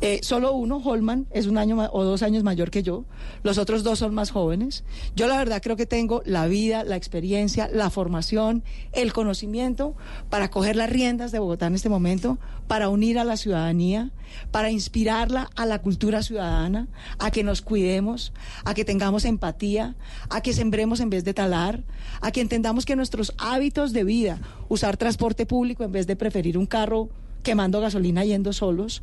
[0.00, 3.04] Eh, solo uno, Holman, es un año o dos años mayor que yo.
[3.42, 4.84] Los otros dos son más jóvenes.
[5.14, 9.94] Yo la verdad creo que tengo la vida, la experiencia, la formación, el conocimiento
[10.30, 14.10] para coger las riendas de Bogotá en este momento, para unir a la ciudadanía,
[14.50, 16.88] para inspirarla a la cultura ciudadana,
[17.18, 18.32] a que nos cuidemos,
[18.64, 19.94] a que tengamos empatía,
[20.30, 21.82] a que sembremos en vez de talar,
[22.20, 26.56] a que entendamos que nuestros hábitos de vida, usar transporte público en vez de preferir
[26.56, 27.10] un carro
[27.42, 29.02] quemando gasolina yendo solos,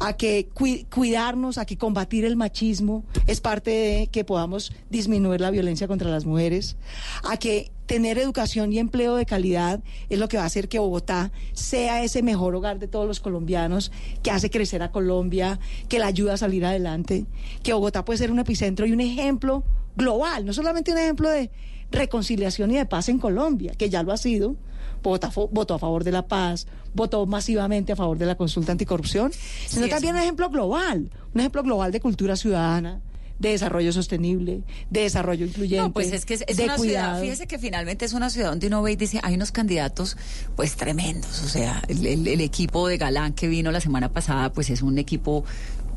[0.00, 5.40] a que cui- cuidarnos, a que combatir el machismo es parte de que podamos disminuir
[5.40, 6.76] la violencia contra las mujeres,
[7.24, 10.80] a que tener educación y empleo de calidad es lo que va a hacer que
[10.80, 13.92] Bogotá sea ese mejor hogar de todos los colombianos,
[14.24, 17.26] que hace crecer a Colombia, que la ayuda a salir adelante,
[17.62, 19.62] que Bogotá puede ser un epicentro y un ejemplo
[19.96, 21.50] global, no solamente un ejemplo de
[21.90, 24.56] reconciliación y de paz en Colombia, que ya lo ha sido.
[25.02, 29.30] Votó a favor de la paz, votó masivamente a favor de la consulta anticorrupción,
[29.68, 33.00] sino Sí, también un ejemplo global, un ejemplo global de cultura ciudadana,
[33.38, 37.06] de desarrollo sostenible, de desarrollo incluyente, No, pues es que es, es de una cuidado.
[37.18, 40.16] ciudad, fíjese que finalmente es una ciudad donde uno ve y dice, hay unos candidatos
[40.56, 44.52] pues tremendos, o sea, el, el- el equipo de Galán que vino la semana pasada
[44.52, 45.44] pues es un equipo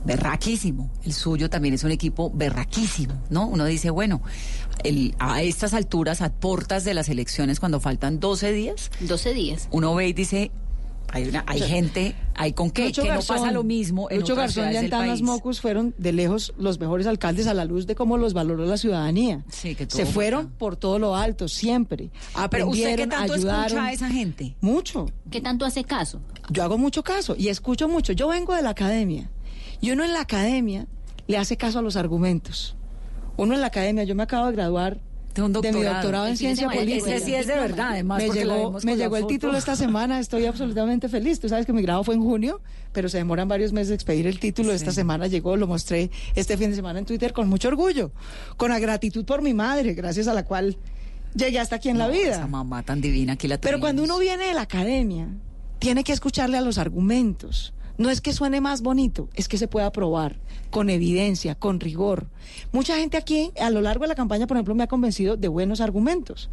[0.05, 3.47] berraquísimo, el suyo también es un equipo berraquísimo, ¿no?
[3.47, 4.21] Uno dice, bueno,
[4.83, 9.67] el- a estas alturas, a portas de las elecciones, cuando faltan 12 días, 12 días,
[9.71, 10.51] uno ve y dice,
[11.11, 13.63] hay, una, hay O sea, gente, hay con qué, Lucho que Garzón, no pasa lo
[13.63, 15.23] mismo en Lucho otras Garzón y Antanas.
[15.23, 18.77] Mocus fueron de lejos los mejores alcaldes a la luz de cómo los valoró la
[18.77, 19.43] ciudadanía.
[19.49, 22.11] Sí, que todo Se fue fueron por todo lo alto, siempre.
[22.51, 23.65] Pero usted qué tanto ayudaron.
[23.65, 24.55] escucha a esa gente.
[24.61, 25.07] Mucho.
[25.31, 26.21] ¿Qué tanto hace caso?
[26.51, 28.13] Yo hago mucho caso y escucho mucho.
[28.13, 29.31] Yo vengo de la academia
[29.81, 30.87] y uno en la academia
[31.27, 32.75] le hace caso a los argumentos.
[33.37, 34.99] Uno en la academia, yo me acabo de graduar
[35.33, 36.27] De un de mi doctorado.
[36.27, 37.15] en ciencia política.
[37.15, 41.07] ese sí es de verdad, además, Me llegó, me el título esta semana, estoy absolutamente
[41.07, 41.39] feliz.
[41.39, 42.61] Tú sabes que mi grado fue en junio,
[42.91, 44.73] pero se demoran varios meses de expedir el título.
[44.73, 48.11] Esta semana llegó, lo mostré este fin de semana en Twitter con mucho orgullo,
[48.57, 50.77] con la gratitud por mi madre, gracias a la cual
[51.35, 52.31] llegué hasta aquí en la vida.
[52.31, 53.81] Esa mamá tan divina aquí la Pero tenemos.
[53.81, 55.27] cuando uno viene de la academia,
[55.79, 57.73] tiene que escucharle a los argumentos.
[57.99, 60.37] No es que suene más bonito, es que se pueda probar
[60.69, 62.27] con evidencia, con rigor.
[62.71, 65.49] Mucha gente aquí a lo largo de la campaña, por ejemplo, me ha convencido de
[65.49, 66.49] buenos argumentos.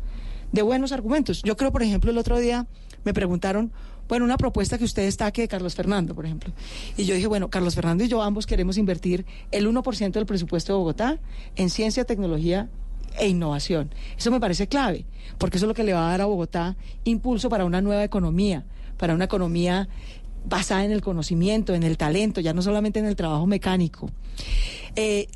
[0.51, 1.43] De buenos argumentos.
[1.45, 2.67] Yo creo, por ejemplo, el otro día
[3.05, 3.71] me preguntaron,
[4.09, 6.53] bueno, una propuesta que usted destaque de Carlos Fernando, por ejemplo.
[6.97, 10.73] Y yo dije, bueno, Carlos Fernando y yo ambos queremos invertir el 1% del presupuesto
[10.73, 11.21] de Bogotá
[11.55, 12.69] en ciencia, tecnología
[13.21, 13.95] e innovación.
[14.19, 15.07] Eso me parece clave,
[15.39, 18.03] porque eso es lo que le va a dar a Bogotá impulso para una nueva
[18.03, 18.65] economía,
[18.97, 19.89] para una economía
[20.49, 24.11] basada en el conocimiento, en el talento, ya no solamente en el trabajo mecánico.
[24.95, 25.27] Eh,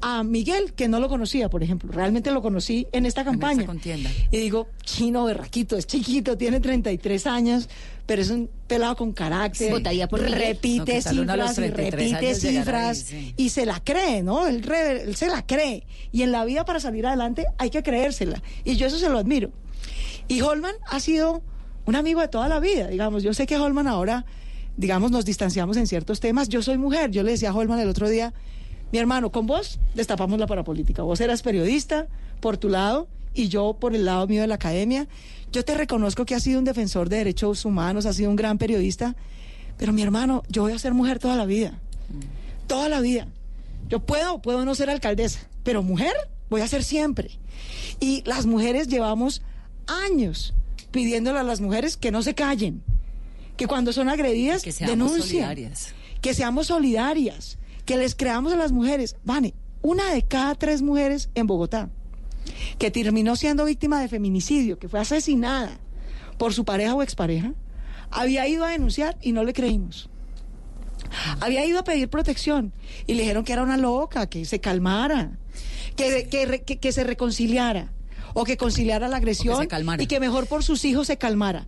[0.00, 3.66] a Miguel, que no lo conocía, por ejemplo, realmente lo conocí en esta campaña.
[3.66, 4.10] contienda.
[4.30, 7.68] Y digo, chino berraquito, es chiquito, tiene 33 años,
[8.04, 9.68] pero es un pelado con carácter.
[9.68, 9.72] Sí.
[9.72, 10.22] Votaría por.
[10.22, 13.34] No, repite cifras y 33 repite cifras ahí, sí.
[13.36, 14.46] y se la cree, ¿no?
[14.46, 15.84] Él, él se la cree.
[16.12, 18.42] Y en la vida para salir adelante hay que creérsela.
[18.64, 19.50] Y yo eso se lo admiro.
[20.28, 21.42] Y Holman ha sido
[21.86, 23.22] un amigo de toda la vida, digamos.
[23.22, 24.26] Yo sé que Holman ahora,
[24.76, 26.48] digamos, nos distanciamos en ciertos temas.
[26.48, 27.10] Yo soy mujer.
[27.10, 28.34] Yo le decía a Holman el otro día,
[28.92, 31.02] mi hermano, con vos destapamos la parapolítica.
[31.02, 32.08] Vos eras periodista
[32.40, 35.06] por tu lado y yo por el lado mío de la academia.
[35.52, 38.58] Yo te reconozco que has sido un defensor de derechos humanos, has sido un gran
[38.58, 39.14] periodista,
[39.78, 41.78] pero mi hermano, yo voy a ser mujer toda la vida.
[42.66, 43.28] Toda la vida.
[43.88, 46.14] Yo puedo, puedo no ser alcaldesa, pero mujer
[46.50, 47.30] voy a ser siempre.
[48.00, 49.42] Y las mujeres llevamos
[49.86, 50.52] años
[50.90, 52.82] pidiéndole a las mujeres que no se callen,
[53.56, 55.94] que cuando son agredidas Que denuncien, solidarias.
[56.20, 59.16] que seamos solidarias, que les creamos a las mujeres.
[59.24, 61.88] Vane, una de cada tres mujeres en Bogotá
[62.78, 65.78] que terminó siendo víctima de feminicidio, que fue asesinada
[66.38, 67.52] por su pareja o expareja,
[68.10, 70.08] había ido a denunciar y no le creímos.
[71.40, 72.72] Había ido a pedir protección
[73.06, 75.38] y le dijeron que era una loca, que se calmara,
[75.96, 77.92] que, que, re- que- que se reconciliara
[78.38, 79.66] o que conciliara la agresión
[79.98, 81.66] y que mejor por sus hijos se calmara.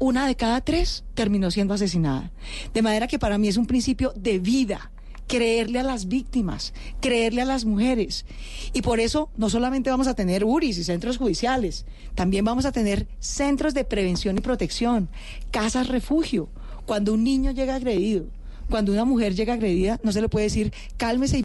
[0.00, 2.32] Una de cada tres terminó siendo asesinada.
[2.74, 4.90] De manera que para mí es un principio de vida
[5.28, 8.26] creerle a las víctimas, creerle a las mujeres.
[8.72, 11.86] Y por eso no solamente vamos a tener URIs y centros judiciales,
[12.16, 15.08] también vamos a tener centros de prevención y protección,
[15.52, 16.48] casas refugio.
[16.84, 18.26] Cuando un niño llega agredido,
[18.68, 21.40] cuando una mujer llega agredida, no se le puede decir cálmese y